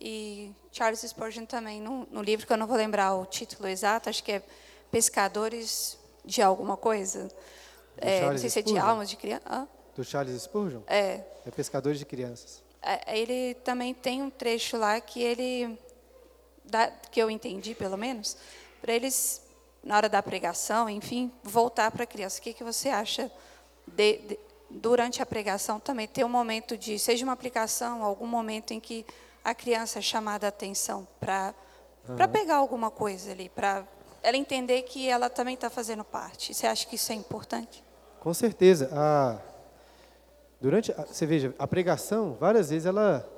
[0.00, 4.08] E Charles Spurgeon também, no, no livro que eu não vou lembrar o título exato,
[4.08, 4.42] acho que é
[4.90, 7.30] Pescadores de alguma coisa.
[7.96, 9.68] É, não sei se é de almas de criança.
[9.94, 10.82] Do Charles Spurgeon?
[10.88, 11.22] É.
[11.46, 12.60] É Pescadores de Crianças.
[12.82, 15.78] É, ele também tem um trecho lá que ele,
[17.12, 18.36] que eu entendi pelo menos,
[18.82, 19.42] para eles,
[19.82, 22.40] na hora da pregação, enfim, voltar para a criança.
[22.40, 23.30] O que, que você acha
[23.86, 24.38] de, de,
[24.70, 29.06] durante a pregação também ter um momento de, seja uma aplicação, algum momento em que
[29.44, 31.54] a criança é chamada a atenção para
[32.08, 32.16] uhum.
[32.16, 33.84] para pegar alguma coisa ali, para
[34.22, 36.54] ela entender que ela também está fazendo parte.
[36.54, 37.82] Você acha que isso é importante?
[38.20, 38.90] Com certeza.
[38.92, 39.38] A,
[40.60, 43.28] durante, a, você veja, a pregação, várias vezes ela,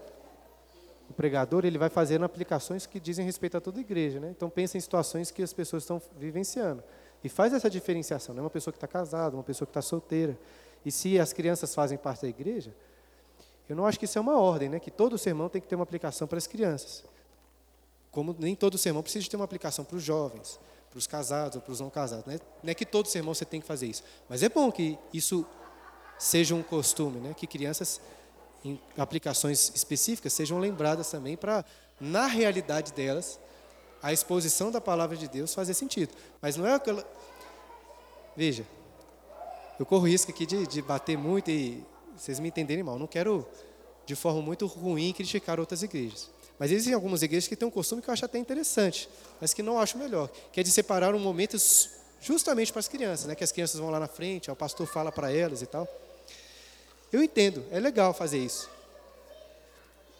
[1.10, 4.30] o pregador ele vai fazendo aplicações que dizem respeito a toda a igreja, né?
[4.30, 6.82] Então pensa em situações que as pessoas estão vivenciando
[7.22, 8.34] e faz essa diferenciação.
[8.34, 10.38] Não é uma pessoa que está casada, uma pessoa que está solteira.
[10.84, 12.74] E se as crianças fazem parte da igreja,
[13.68, 14.80] eu não acho que isso é uma ordem, né?
[14.80, 17.04] Que todo sermão tem que ter uma aplicação para as crianças.
[18.10, 20.58] Como nem todo sermão precisa ter uma aplicação para os jovens,
[20.90, 22.24] para os casados ou para os não casados.
[22.24, 22.40] Né?
[22.62, 24.02] Não é que todo sermão você tem que fazer isso.
[24.28, 25.44] Mas é bom que isso
[26.18, 27.34] seja um costume, né?
[27.34, 28.00] Que crianças
[28.64, 31.64] em aplicações específicas sejam lembradas também para,
[32.00, 33.38] na realidade delas,
[34.02, 36.14] a exposição da palavra de Deus fazer sentido.
[36.40, 37.04] Mas não é aquela.
[38.36, 38.66] Veja,
[39.78, 41.84] eu corro risco aqui de, de bater muito e
[42.16, 42.98] vocês me entenderem mal.
[42.98, 43.46] Não quero,
[44.04, 46.30] de forma muito ruim, criticar outras igrejas.
[46.58, 49.08] Mas existem algumas igrejas que têm um costume que eu acho até interessante,
[49.40, 51.56] mas que não acho melhor, que é de separar um momento
[52.20, 53.34] justamente para as crianças, né?
[53.36, 55.86] que as crianças vão lá na frente, o pastor fala para elas e tal.
[57.12, 58.68] Eu entendo, é legal fazer isso.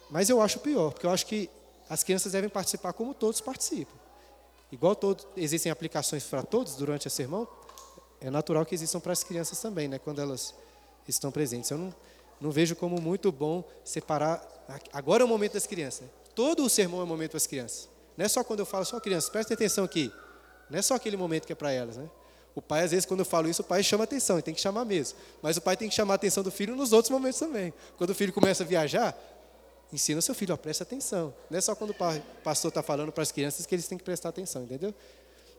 [0.09, 1.51] Mas eu acho pior, porque eu acho que
[1.91, 3.97] as crianças devem participar como todos participam.
[4.71, 7.49] Igual todos, existem aplicações para todos durante a sermão,
[8.21, 10.55] é natural que existam para as crianças também, né, quando elas
[11.07, 11.71] estão presentes.
[11.71, 11.95] Eu não,
[12.41, 14.47] não vejo como muito bom separar.
[14.93, 16.03] Agora é o momento das crianças.
[16.03, 16.09] Né?
[16.35, 17.89] Todo o sermão é o momento das crianças.
[18.17, 20.13] Não é só quando eu falo, só crianças, prestem atenção aqui.
[20.69, 22.11] Não é só aquele momento que é para elas, né?
[22.55, 24.61] O pai, às vezes, quando eu falo isso, o pai chama atenção, e tem que
[24.61, 25.17] chamar mesmo.
[25.41, 27.73] Mas o pai tem que chamar a atenção do filho nos outros momentos também.
[27.97, 29.17] Quando o filho começa a viajar,
[29.93, 31.33] ensina o seu filho, ó, presta atenção.
[31.49, 31.95] Não é só quando o
[32.43, 34.93] pastor está falando para as crianças que eles têm que prestar atenção, entendeu?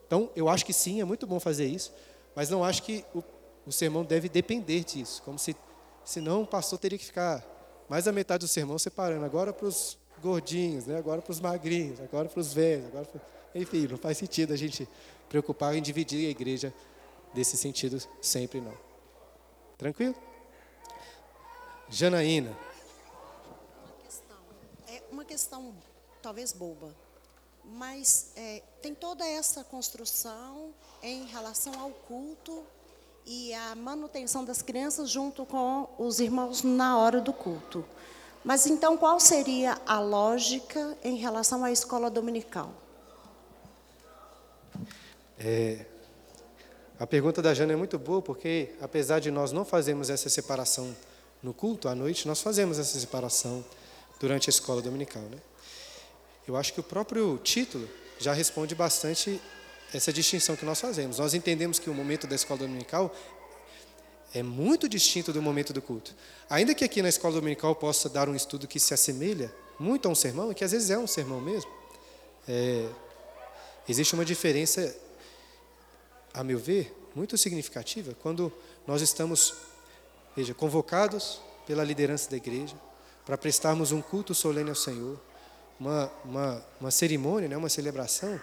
[0.06, 1.90] Então, eu acho que sim, é muito bom fazer isso,
[2.34, 3.22] mas não acho que o,
[3.66, 5.56] o sermão deve depender disso, como se,
[6.04, 7.44] senão o pastor teria que ficar
[7.88, 10.98] mais da metade do sermão separando, agora para os gordinhos, né?
[10.98, 13.20] agora para os magrinhos, agora para os velhos, agora pra...
[13.54, 14.88] enfim, não faz sentido a gente
[15.28, 16.72] preocupar em dividir a igreja
[17.32, 18.74] desse sentido sempre não.
[19.78, 20.14] Tranquilo?
[21.88, 22.56] Janaína.
[24.86, 25.74] É uma questão
[26.22, 26.94] talvez boba,
[27.76, 30.70] mas é, tem toda essa construção
[31.02, 32.64] em relação ao culto
[33.24, 37.84] e a manutenção das crianças junto com os irmãos na hora do culto.
[38.44, 42.72] Mas então, qual seria a lógica em relação à escola dominical?
[45.38, 45.84] É,
[46.98, 50.94] a pergunta da Jana é muito boa, porque apesar de nós não fazermos essa separação
[51.42, 53.64] no culto à noite, nós fazemos essa separação
[54.18, 55.22] durante a escola dominical.
[55.22, 55.38] Né?
[56.50, 57.88] Eu acho que o próprio título
[58.18, 59.40] já responde bastante
[59.94, 61.20] essa distinção que nós fazemos.
[61.20, 63.14] Nós entendemos que o momento da escola dominical
[64.34, 66.12] é muito distinto do momento do culto.
[66.48, 70.10] Ainda que aqui na escola dominical possa dar um estudo que se assemelha muito a
[70.10, 71.70] um sermão, que às vezes é um sermão mesmo,
[72.48, 72.88] é,
[73.88, 74.92] existe uma diferença
[76.34, 78.52] a meu ver, muito significativa quando
[78.88, 79.54] nós estamos,
[80.34, 82.74] veja, convocados pela liderança da igreja
[83.24, 85.29] para prestarmos um culto solene ao Senhor,
[85.80, 88.38] uma, uma, uma cerimônia, né, uma celebração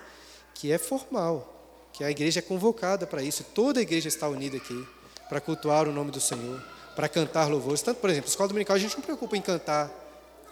[0.55, 4.57] que é formal, que a igreja é convocada para isso, toda a igreja está unida
[4.57, 4.87] aqui.
[5.29, 6.61] para cultuar o nome do Senhor,
[6.95, 7.81] para cantar louvores.
[7.81, 9.91] Tanto, por exemplo, a escola dominical a gente não preocupa em cantar,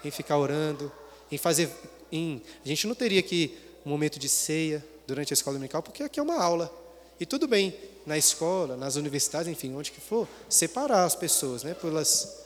[0.04, 0.92] em ficar orando,
[1.32, 1.70] em fazer.
[2.12, 6.04] Em, a gente não teria aqui um momento de ceia durante a escola dominical, porque
[6.04, 6.72] aqui é uma aula.
[7.20, 7.74] E tudo bem,
[8.06, 12.44] na escola, nas universidades, enfim, onde que for, separar as pessoas, né, pelas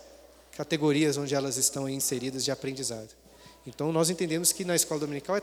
[0.56, 3.10] categorias onde elas estão inseridas de aprendizado.
[3.66, 5.42] Então, nós entendemos que na escola dominical é,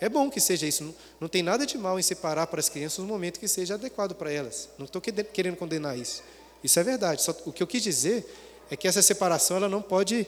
[0.00, 0.84] é bom que seja isso.
[0.84, 3.74] Não, não tem nada de mal em separar para as crianças um momento que seja
[3.74, 4.68] adequado para elas.
[4.78, 6.22] Não estou querendo condenar isso.
[6.62, 7.22] Isso é verdade.
[7.22, 8.26] Só, o que eu quis dizer
[8.70, 10.26] é que essa separação ela não pode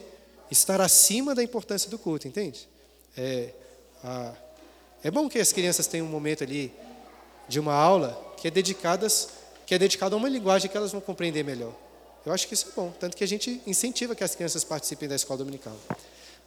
[0.49, 2.67] estar acima da importância do culto, entende?
[3.15, 3.49] É,
[4.03, 4.33] a,
[5.03, 6.73] é bom que as crianças tenham um momento ali
[7.47, 9.29] de uma aula que é dedicadas
[9.71, 11.73] que é dedicado a uma linguagem que elas vão compreender melhor.
[12.25, 15.07] Eu acho que isso é bom, tanto que a gente incentiva que as crianças participem
[15.07, 15.73] da escola dominical.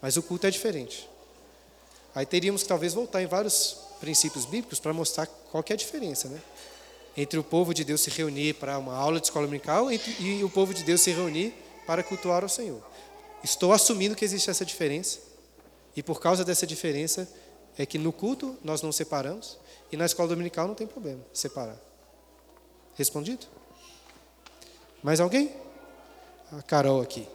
[0.05, 1.09] Mas o culto é diferente.
[2.15, 6.29] Aí teríamos que talvez voltar em vários princípios bíblicos para mostrar qual é a diferença,
[6.29, 6.43] né?
[7.17, 10.51] Entre o povo de Deus se reunir para uma aula de escola dominical e o
[10.51, 11.55] povo de Deus se reunir
[11.87, 12.83] para cultuar ao Senhor.
[13.43, 15.21] Estou assumindo que existe essa diferença.
[15.97, 17.27] E por causa dessa diferença
[17.79, 19.57] é que no culto nós não separamos
[19.91, 21.81] e na escola dominical não tem problema separar.
[22.95, 23.47] Respondido?
[25.03, 25.51] Mais alguém?
[26.53, 27.27] A Carol aqui.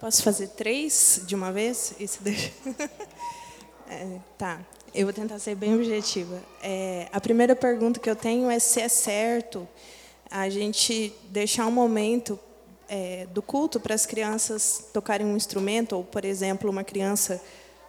[0.00, 1.92] Posso fazer três de uma vez?
[1.98, 2.52] Isso deixa.
[3.90, 4.60] é, tá.
[4.94, 6.40] Eu vou tentar ser bem objetiva.
[6.62, 9.66] É, a primeira pergunta que eu tenho é se é certo
[10.30, 12.38] a gente deixar um momento
[12.88, 17.42] é, do culto para as crianças tocarem um instrumento, ou, por exemplo, uma criança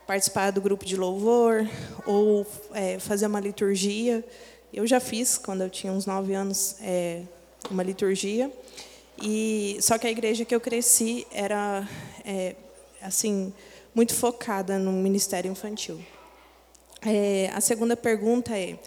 [0.08, 1.70] participar do grupo de louvor,
[2.08, 2.44] ou
[2.74, 4.26] é, fazer uma liturgia.
[4.74, 7.22] Eu já fiz, quando eu tinha uns nove anos, é,
[7.70, 8.52] uma liturgia.
[9.22, 11.88] E só que a igreja que eu cresci era
[12.26, 12.56] é,
[13.02, 13.54] assim
[13.94, 16.00] muito focada no ministério infantil.
[17.06, 18.78] É, a segunda pergunta é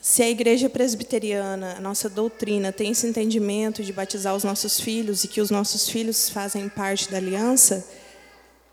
[0.00, 5.24] se a igreja presbiteriana, a nossa doutrina, tem esse entendimento de batizar os nossos filhos
[5.24, 7.84] e que os nossos filhos fazem parte da aliança,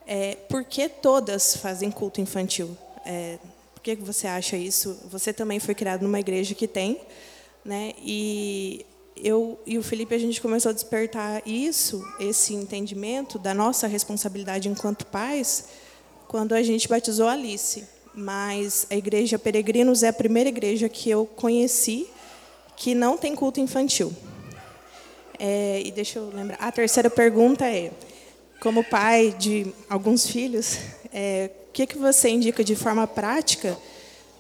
[0.06, 2.78] é, por que todas fazem culto infantil?
[3.04, 3.40] É,
[3.74, 5.00] por que você acha isso?
[5.10, 7.02] Você também foi criado numa igreja que tem,
[7.64, 7.94] né?
[7.98, 8.86] E
[9.16, 14.68] eu e o Felipe a gente começou a despertar isso, esse entendimento da nossa responsabilidade
[14.68, 15.70] enquanto pais,
[16.28, 17.84] quando a gente batizou a Alice.
[18.14, 22.08] Mas a igreja Peregrinos é a primeira igreja que eu conheci
[22.76, 24.14] que não tem culto infantil.
[25.40, 26.58] É, e deixa eu lembrar.
[26.60, 27.92] A terceira pergunta é:
[28.60, 30.78] como pai de alguns filhos,
[31.14, 33.78] é, o que, que você indica de forma prática?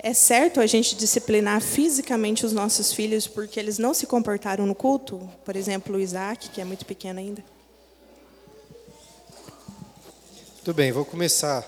[0.08, 4.76] É certo a gente disciplinar fisicamente os nossos filhos porque eles não se comportaram no
[4.76, 5.28] culto?
[5.44, 7.44] Por exemplo, o Isaac, que é muito pequeno ainda.
[10.64, 11.64] Tudo bem, vou começar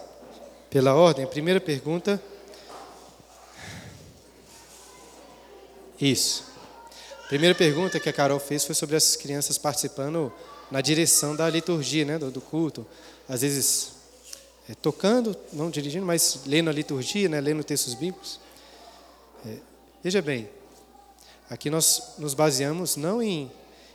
[0.70, 1.26] pela ordem.
[1.26, 2.22] Primeira pergunta.
[6.00, 6.46] Isso.
[7.24, 10.32] A primeira pergunta que a Carol fez foi sobre as crianças participando
[10.70, 12.86] na direção da liturgia, né, do, culto.
[13.28, 13.94] Às vezes
[14.70, 18.40] é, tocando, não dirigindo, mas lendo a liturgia, né, lendo textos bíblicos.
[19.46, 19.58] É,
[20.04, 20.50] veja bem,
[21.50, 23.50] aqui nós nos baseamos não em,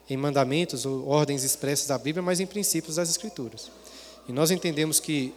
[0.08, 3.70] em mandamentos ou ordens expressas da Bíblia, mas em princípios das Escrituras.
[4.26, 5.34] E nós entendemos que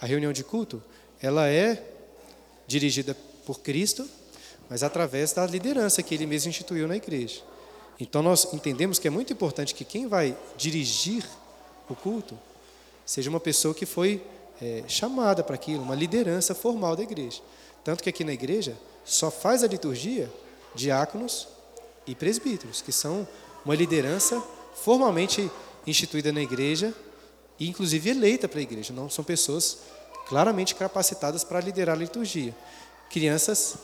[0.00, 0.82] a reunião de culto,
[1.20, 1.80] ela é
[2.66, 3.16] dirigida
[3.46, 4.08] por Cristo,
[4.68, 7.42] mas através da liderança que ele mesmo instituiu na igreja.
[8.00, 11.24] Então nós entendemos que é muito importante que quem vai dirigir
[11.88, 12.36] o culto
[13.04, 14.22] seja uma pessoa que foi
[14.60, 17.40] é, chamada para aquilo, uma liderança formal da igreja.
[17.84, 20.30] Tanto que aqui na igreja só faz a liturgia
[20.74, 21.48] diáconos
[22.06, 23.26] e presbíteros, que são
[23.64, 24.42] uma liderança
[24.74, 25.50] formalmente
[25.86, 26.94] instituída na igreja
[27.58, 28.92] e inclusive eleita para a igreja.
[28.92, 29.78] Não são pessoas
[30.26, 32.54] claramente capacitadas para liderar a liturgia.
[33.10, 33.76] Crianças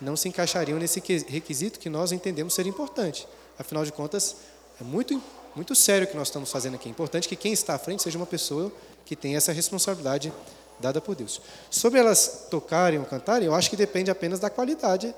[0.00, 3.26] não se encaixariam nesse requisito que nós entendemos ser importante.
[3.58, 4.36] Afinal de contas,
[4.80, 5.20] é muito,
[5.54, 6.88] muito sério que nós estamos fazendo aqui.
[6.88, 8.72] É importante que quem está à frente seja uma pessoa
[9.04, 10.32] que tem essa responsabilidade
[10.78, 11.40] dada por Deus.
[11.70, 15.14] Sobre elas tocarem ou cantarem, eu acho que depende apenas da qualidade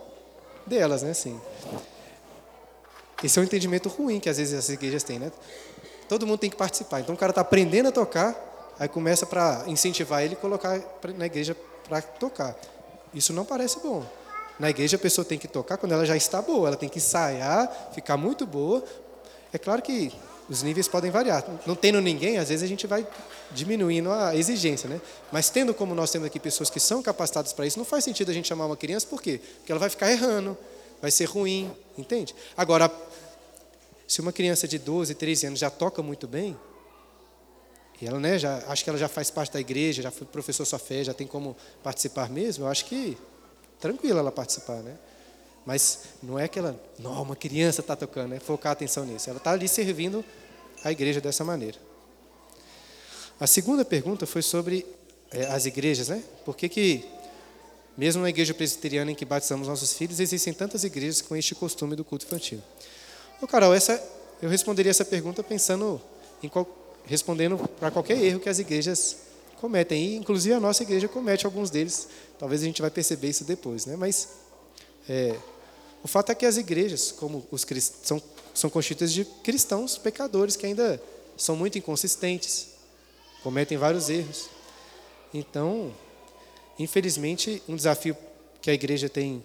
[0.66, 1.10] delas, né?
[1.10, 1.40] Assim,
[3.22, 5.30] esse é um entendimento ruim que às vezes as igrejas têm, né?
[6.08, 7.00] Todo mundo tem que participar.
[7.00, 10.80] Então o cara está aprendendo a tocar, aí começa para incentivar ele e colocar
[11.16, 11.56] na igreja
[11.88, 12.56] para tocar.
[13.14, 14.04] Isso não parece bom.
[14.58, 16.98] Na igreja a pessoa tem que tocar quando ela já está boa, ela tem que
[16.98, 18.82] ensaiar, ficar muito boa.
[19.52, 20.12] É claro que
[20.48, 21.44] os níveis podem variar.
[21.66, 23.06] Não tendo ninguém, às vezes a gente vai
[23.52, 25.00] diminuindo a exigência, né?
[25.30, 28.30] Mas tendo como nós temos aqui pessoas que são capacitadas para isso, não faz sentido
[28.30, 29.40] a gente chamar uma criança, por quê?
[29.58, 30.56] Porque ela vai ficar errando,
[31.00, 32.34] vai ser ruim, entende?
[32.56, 32.90] Agora,
[34.06, 36.56] se uma criança de 12, 13 anos já toca muito bem,
[38.00, 40.64] e ela, né, já, acho que ela já faz parte da igreja, já foi professor
[40.64, 43.16] sua fé, já tem como participar mesmo, eu acho que
[43.78, 44.96] tranquilo ela participar, né?
[45.64, 49.30] Mas não é aquela, não, uma criança está tocando, é focar a atenção nisso.
[49.30, 50.24] Ela está ali servindo
[50.82, 51.78] a igreja dessa maneira.
[53.38, 54.86] A segunda pergunta foi sobre
[55.30, 56.22] é, as igrejas, né?
[56.44, 57.04] Por que, que,
[57.96, 61.94] mesmo na igreja presbiteriana em que batizamos nossos filhos, existem tantas igrejas com este costume
[61.96, 62.60] do culto infantil?
[63.40, 64.02] Ô, Carol, essa,
[64.40, 66.00] eu responderia essa pergunta pensando
[66.42, 66.68] em qual,
[67.04, 69.16] respondendo para qualquer erro que as igrejas
[69.60, 70.04] cometem.
[70.04, 72.08] E, inclusive, a nossa igreja comete alguns deles.
[72.38, 73.96] Talvez a gente vai perceber isso depois, né?
[73.96, 74.28] Mas
[75.08, 75.36] é,
[76.02, 77.64] o fato é que as igrejas, como os
[78.02, 78.20] são,
[78.52, 81.00] são constituídas de cristãos pecadores que ainda
[81.36, 82.68] são muito inconsistentes,
[83.42, 84.48] cometem vários erros.
[85.32, 85.92] Então,
[86.78, 88.16] infelizmente, um desafio
[88.60, 89.42] que a igreja tem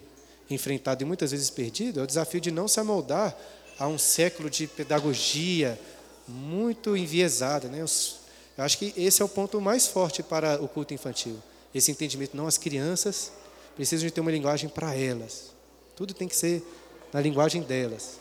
[0.50, 3.38] enfrentado e muitas vezes perdido é o desafio de não se amoldar
[3.78, 5.80] a um século de pedagogia
[6.28, 7.68] muito enviesada.
[7.68, 7.82] Né?
[7.82, 11.38] Eu acho que esse é o ponto mais forte para o culto infantil.
[11.74, 13.32] Esse entendimento, não, as crianças
[13.76, 15.57] precisam de ter uma linguagem para elas.
[15.98, 16.64] Tudo tem que ser
[17.12, 18.20] na linguagem delas.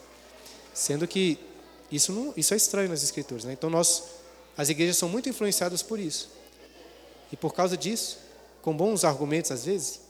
[0.73, 1.39] Sendo que
[1.91, 3.45] isso, não, isso é estranho nas escrituras.
[3.45, 3.53] Né?
[3.53, 4.03] Então, nós,
[4.57, 6.29] as igrejas são muito influenciadas por isso.
[7.31, 8.17] E por causa disso,
[8.63, 10.01] com bons argumentos às vezes,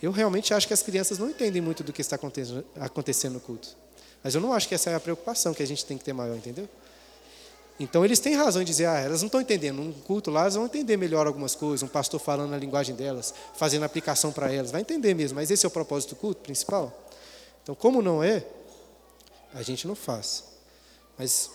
[0.00, 2.16] eu realmente acho que as crianças não entendem muito do que está
[2.76, 3.76] acontecendo no culto.
[4.22, 6.12] Mas eu não acho que essa é a preocupação que a gente tem que ter
[6.12, 6.68] maior, entendeu?
[7.80, 9.80] Então eles têm razão em dizer, ah, elas não estão entendendo.
[9.80, 13.32] Um culto lá, elas vão entender melhor algumas coisas, um pastor falando na linguagem delas,
[13.54, 16.92] fazendo aplicação para elas, vai entender mesmo, mas esse é o propósito do culto principal.
[17.62, 18.44] Então, como não é,
[19.54, 20.44] a gente não faz.
[21.16, 21.50] Mas,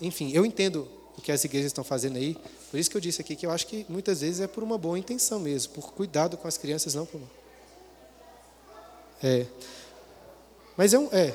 [0.00, 2.36] enfim, eu entendo o que as igrejas estão fazendo aí,
[2.70, 4.78] por isso que eu disse aqui que eu acho que muitas vezes é por uma
[4.78, 7.20] boa intenção mesmo, por cuidado com as crianças, não por.
[9.22, 9.46] É.
[10.76, 11.08] Mas é um.
[11.12, 11.34] É,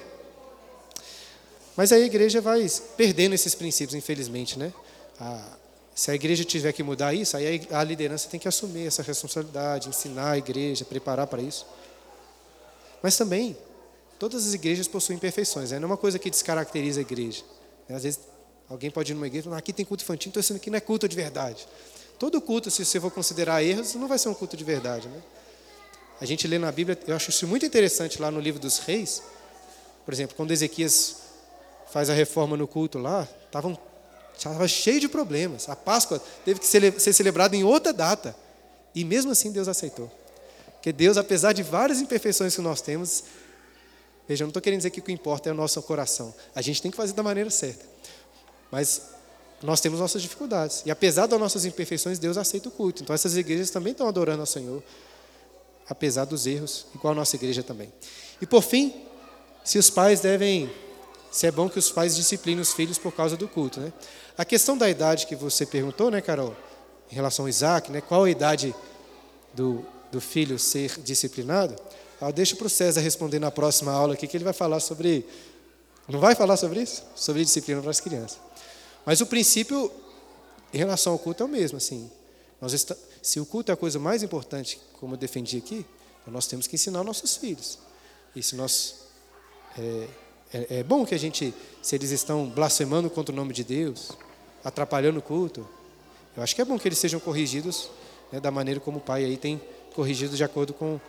[1.77, 2.65] mas a igreja vai
[2.97, 4.73] perdendo esses princípios, infelizmente, né?
[5.19, 5.57] A,
[5.93, 9.87] se a igreja tiver que mudar isso, aí a liderança tem que assumir essa responsabilidade,
[9.87, 11.67] ensinar a igreja, preparar para isso.
[13.01, 13.55] Mas também,
[14.17, 15.79] todas as igrejas possuem imperfeições, né?
[15.79, 17.43] não é uma coisa que descaracteriza a igreja.
[17.87, 17.95] Né?
[17.95, 18.19] Às vezes,
[18.67, 20.77] alguém pode ir numa igreja e falar, aqui tem culto infantil, então isso aqui não
[20.77, 21.67] é culto de verdade.
[22.17, 25.07] Todo culto, se você for considerar erros, não vai ser um culto de verdade.
[25.07, 25.21] Né?
[26.19, 29.21] A gente lê na Bíblia, eu acho isso muito interessante lá no livro dos reis,
[30.05, 31.26] por exemplo, quando Ezequias
[31.91, 33.77] faz a reforma no culto lá, estavam
[34.37, 35.67] estava cheio de problemas.
[35.67, 38.35] A Páscoa teve que ser celebrada em outra data.
[38.93, 40.11] E mesmo assim Deus aceitou.
[40.73, 43.23] Porque Deus, apesar de várias imperfeições que nós temos,
[44.27, 46.33] veja, eu não estou querendo dizer que o que importa é o nosso coração.
[46.55, 47.85] A gente tem que fazer da maneira certa.
[48.71, 49.01] Mas
[49.61, 50.83] nós temos nossas dificuldades.
[50.85, 53.03] E apesar das nossas imperfeições, Deus aceita o culto.
[53.03, 54.83] Então essas igrejas também estão adorando ao Senhor,
[55.89, 57.91] apesar dos erros, igual a nossa igreja também.
[58.39, 58.93] E por fim,
[59.63, 60.71] se os pais devem
[61.31, 63.79] se é bom que os pais disciplinem os filhos por causa do culto.
[63.79, 63.91] Né?
[64.37, 66.55] A questão da idade que você perguntou, né, Carol,
[67.11, 68.73] em relação ao Isaac, né, qual a idade
[69.53, 71.75] do, do filho ser disciplinado?
[72.19, 75.25] Eu deixo para o César responder na próxima aula aqui, que ele vai falar sobre.
[76.07, 77.03] Não vai falar sobre isso?
[77.15, 78.39] Sobre disciplina para as crianças.
[79.05, 79.91] Mas o princípio
[80.73, 81.77] em relação ao culto é o mesmo.
[81.77, 82.09] Assim,
[82.59, 85.85] nós está, se o culto é a coisa mais importante, como eu defendi aqui,
[86.25, 87.77] nós temos que ensinar nossos filhos.
[88.35, 88.95] E se nós
[89.77, 90.07] é,
[90.53, 94.11] é, é bom que a gente, se eles estão blasfemando contra o nome de Deus,
[94.63, 95.67] atrapalhando o culto,
[96.35, 97.89] eu acho que é bom que eles sejam corrigidos
[98.31, 99.61] né, da maneira como o pai aí tem
[99.93, 100.99] corrigido de acordo com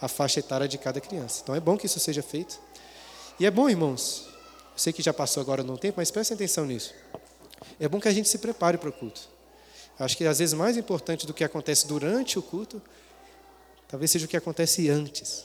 [0.00, 1.40] a faixa etária de cada criança.
[1.42, 2.60] Então é bom que isso seja feito.
[3.40, 6.64] E é bom, irmãos, eu sei que já passou agora no tempo, mas prestem atenção
[6.64, 6.94] nisso.
[7.80, 9.28] É bom que a gente se prepare para o culto.
[9.98, 12.80] Eu acho que às vezes mais importante do que acontece durante o culto,
[13.88, 15.44] talvez seja o que acontece antes.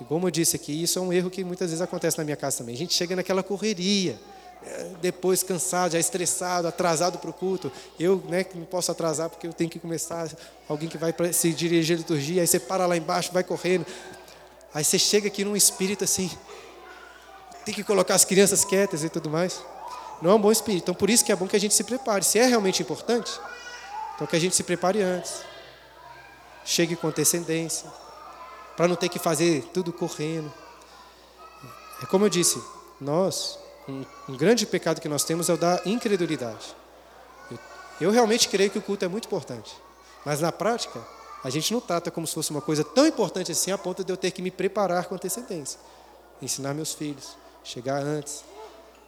[0.00, 2.36] E como eu disse aqui, isso é um erro que muitas vezes acontece na minha
[2.36, 2.74] casa também.
[2.74, 4.18] A gente chega naquela correria,
[4.64, 7.70] é, depois cansado, já estressado, atrasado para o culto.
[7.98, 10.30] Eu né, não posso atrasar porque eu tenho que começar.
[10.68, 13.84] Alguém que vai se dirigir à liturgia, aí você para lá embaixo, vai correndo.
[14.72, 16.30] Aí você chega aqui num espírito assim,
[17.64, 19.60] tem que colocar as crianças quietas e tudo mais.
[20.22, 20.82] Não é um bom espírito.
[20.82, 22.24] Então por isso que é bom que a gente se prepare.
[22.24, 23.32] Se é realmente importante,
[24.14, 25.40] então que a gente se prepare antes.
[26.64, 27.90] Chegue com antecedência
[28.78, 30.54] para não ter que fazer tudo correndo.
[32.00, 32.62] É como eu disse,
[33.00, 33.58] nós,
[33.88, 36.76] um, um grande pecado que nós temos é o da incredulidade.
[37.50, 37.58] Eu,
[38.00, 39.76] eu realmente creio que o culto é muito importante,
[40.24, 41.04] mas na prática,
[41.42, 44.12] a gente não trata como se fosse uma coisa tão importante assim a ponto de
[44.12, 45.80] eu ter que me preparar com antecedência,
[46.40, 48.44] ensinar meus filhos, chegar antes.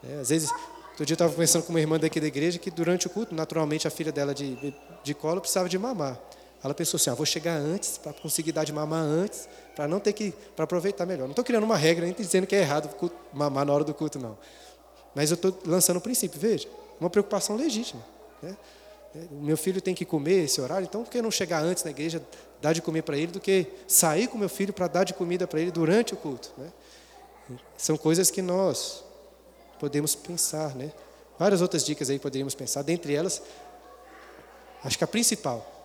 [0.02, 0.20] Né?
[0.20, 3.06] Às vezes, outro dia eu estava conversando com uma irmã daqui da igreja que durante
[3.06, 6.18] o culto, naturalmente a filha dela de, de colo precisava de mamar.
[6.62, 9.98] Ela pensou assim: ah, vou chegar antes para conseguir dar de mamar antes, para não
[9.98, 11.24] ter que para aproveitar melhor.
[11.24, 12.94] Não estou criando uma regra nem dizendo que é errado
[13.32, 14.36] mamar na hora do culto, não.
[15.14, 16.38] Mas eu estou lançando o princípio.
[16.38, 16.68] Veja,
[17.00, 18.02] uma preocupação legítima.
[18.42, 18.56] Né?
[19.32, 21.90] O meu filho tem que comer esse horário, então por que não chegar antes na
[21.90, 22.22] igreja,
[22.62, 25.48] dar de comer para ele, do que sair com meu filho para dar de comida
[25.48, 26.52] para ele durante o culto?
[26.56, 26.70] Né?
[27.76, 29.02] São coisas que nós
[29.80, 30.92] podemos pensar, né?
[31.36, 33.42] Várias outras dicas aí poderíamos pensar, dentre elas,
[34.84, 35.79] acho que a principal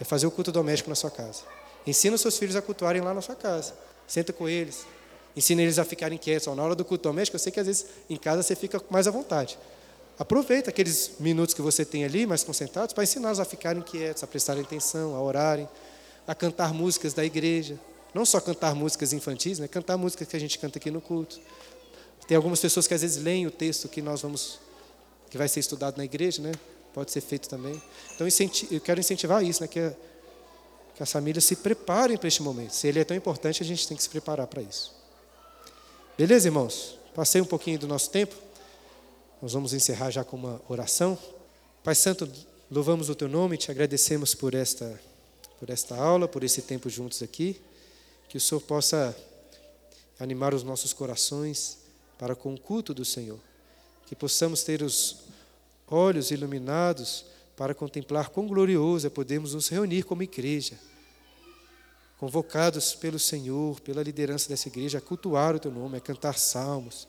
[0.00, 1.42] é fazer o culto doméstico na sua casa.
[1.86, 3.74] Ensina os seus filhos a cultuarem lá na sua casa.
[4.06, 4.86] Senta com eles.
[5.36, 6.54] Ensina eles a ficarem quietos.
[6.54, 9.06] Na hora do culto doméstico, eu sei que às vezes em casa você fica mais
[9.06, 9.58] à vontade.
[10.18, 14.26] Aproveita aqueles minutos que você tem ali, mais concentrados, para ensiná-los a ficarem quietos, a
[14.26, 15.68] prestarem atenção, a orarem,
[16.26, 17.78] a cantar músicas da igreja.
[18.12, 19.68] Não só cantar músicas infantis, né?
[19.68, 21.38] cantar músicas que a gente canta aqui no culto.
[22.26, 24.58] Tem algumas pessoas que às vezes leem o texto que nós vamos
[25.30, 26.52] que vai ser estudado na igreja, né?
[26.92, 27.80] Pode ser feito também.
[28.14, 28.26] Então
[28.70, 29.68] eu quero incentivar isso, né?
[29.68, 29.92] Que,
[30.94, 32.72] que as famílias se preparem para este momento.
[32.72, 34.94] Se ele é tão importante, a gente tem que se preparar para isso.
[36.16, 36.98] Beleza, irmãos?
[37.14, 38.34] Passei um pouquinho do nosso tempo.
[39.40, 41.16] Nós vamos encerrar já com uma oração.
[41.84, 42.30] Pai Santo,
[42.70, 45.00] louvamos o teu nome, te agradecemos por esta
[45.60, 47.60] por esta aula, por esse tempo juntos aqui.
[48.28, 49.16] Que o Senhor possa
[50.20, 51.78] animar os nossos corações
[52.16, 53.40] para com o culto do Senhor
[54.08, 55.18] que possamos ter os
[55.90, 57.24] olhos iluminados
[57.56, 60.78] para contemplar quão glorioso é podermos nos reunir como igreja,
[62.18, 67.06] convocados pelo Senhor, pela liderança dessa igreja, a cultuar o teu nome, a cantar salmos,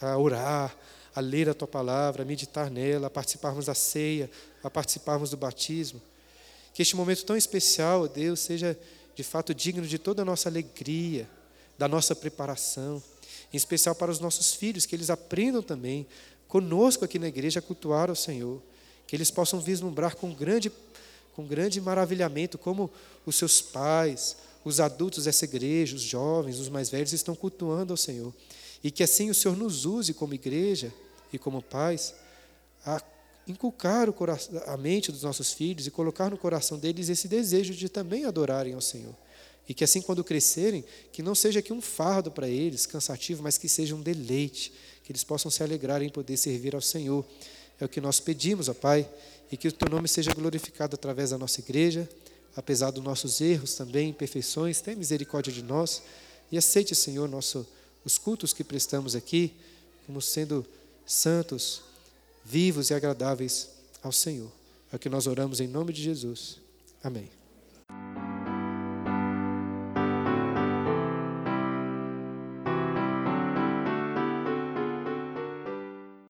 [0.00, 0.76] a, a orar,
[1.14, 4.30] a ler a tua palavra, a meditar nela, a participarmos da ceia,
[4.62, 6.00] a participarmos do batismo.
[6.72, 8.78] Que este momento tão especial, Deus, seja
[9.14, 11.28] de fato digno de toda a nossa alegria,
[11.76, 13.02] da nossa preparação
[13.52, 16.06] em especial para os nossos filhos, que eles aprendam também
[16.48, 18.60] conosco aqui na igreja a cultuar ao Senhor,
[19.06, 20.72] que eles possam vislumbrar com grande,
[21.36, 22.90] com grande maravilhamento como
[23.24, 27.96] os seus pais, os adultos dessa igreja, os jovens, os mais velhos estão cultuando ao
[27.96, 28.34] Senhor.
[28.82, 30.92] E que assim o Senhor nos use como igreja
[31.32, 32.14] e como pais
[32.84, 33.02] a
[33.46, 37.88] inculcar coração, a mente dos nossos filhos e colocar no coração deles esse desejo de
[37.88, 39.14] também adorarem ao Senhor.
[39.68, 43.58] E que assim, quando crescerem, que não seja aqui um fardo para eles, cansativo, mas
[43.58, 44.72] que seja um deleite,
[45.08, 47.24] que eles possam se alegrar em poder servir ao Senhor.
[47.80, 49.08] É o que nós pedimos, ó Pai,
[49.50, 52.06] e que o Teu nome seja glorificado através da nossa igreja,
[52.54, 56.02] apesar dos nossos erros também, imperfeições, tenha misericórdia de nós
[56.52, 57.66] e aceite, Senhor, nosso,
[58.04, 59.54] os cultos que prestamos aqui,
[60.06, 60.66] como sendo
[61.06, 61.80] santos,
[62.44, 63.70] vivos e agradáveis
[64.02, 64.52] ao Senhor.
[64.92, 66.58] É o que nós oramos em nome de Jesus.
[67.02, 67.37] Amém.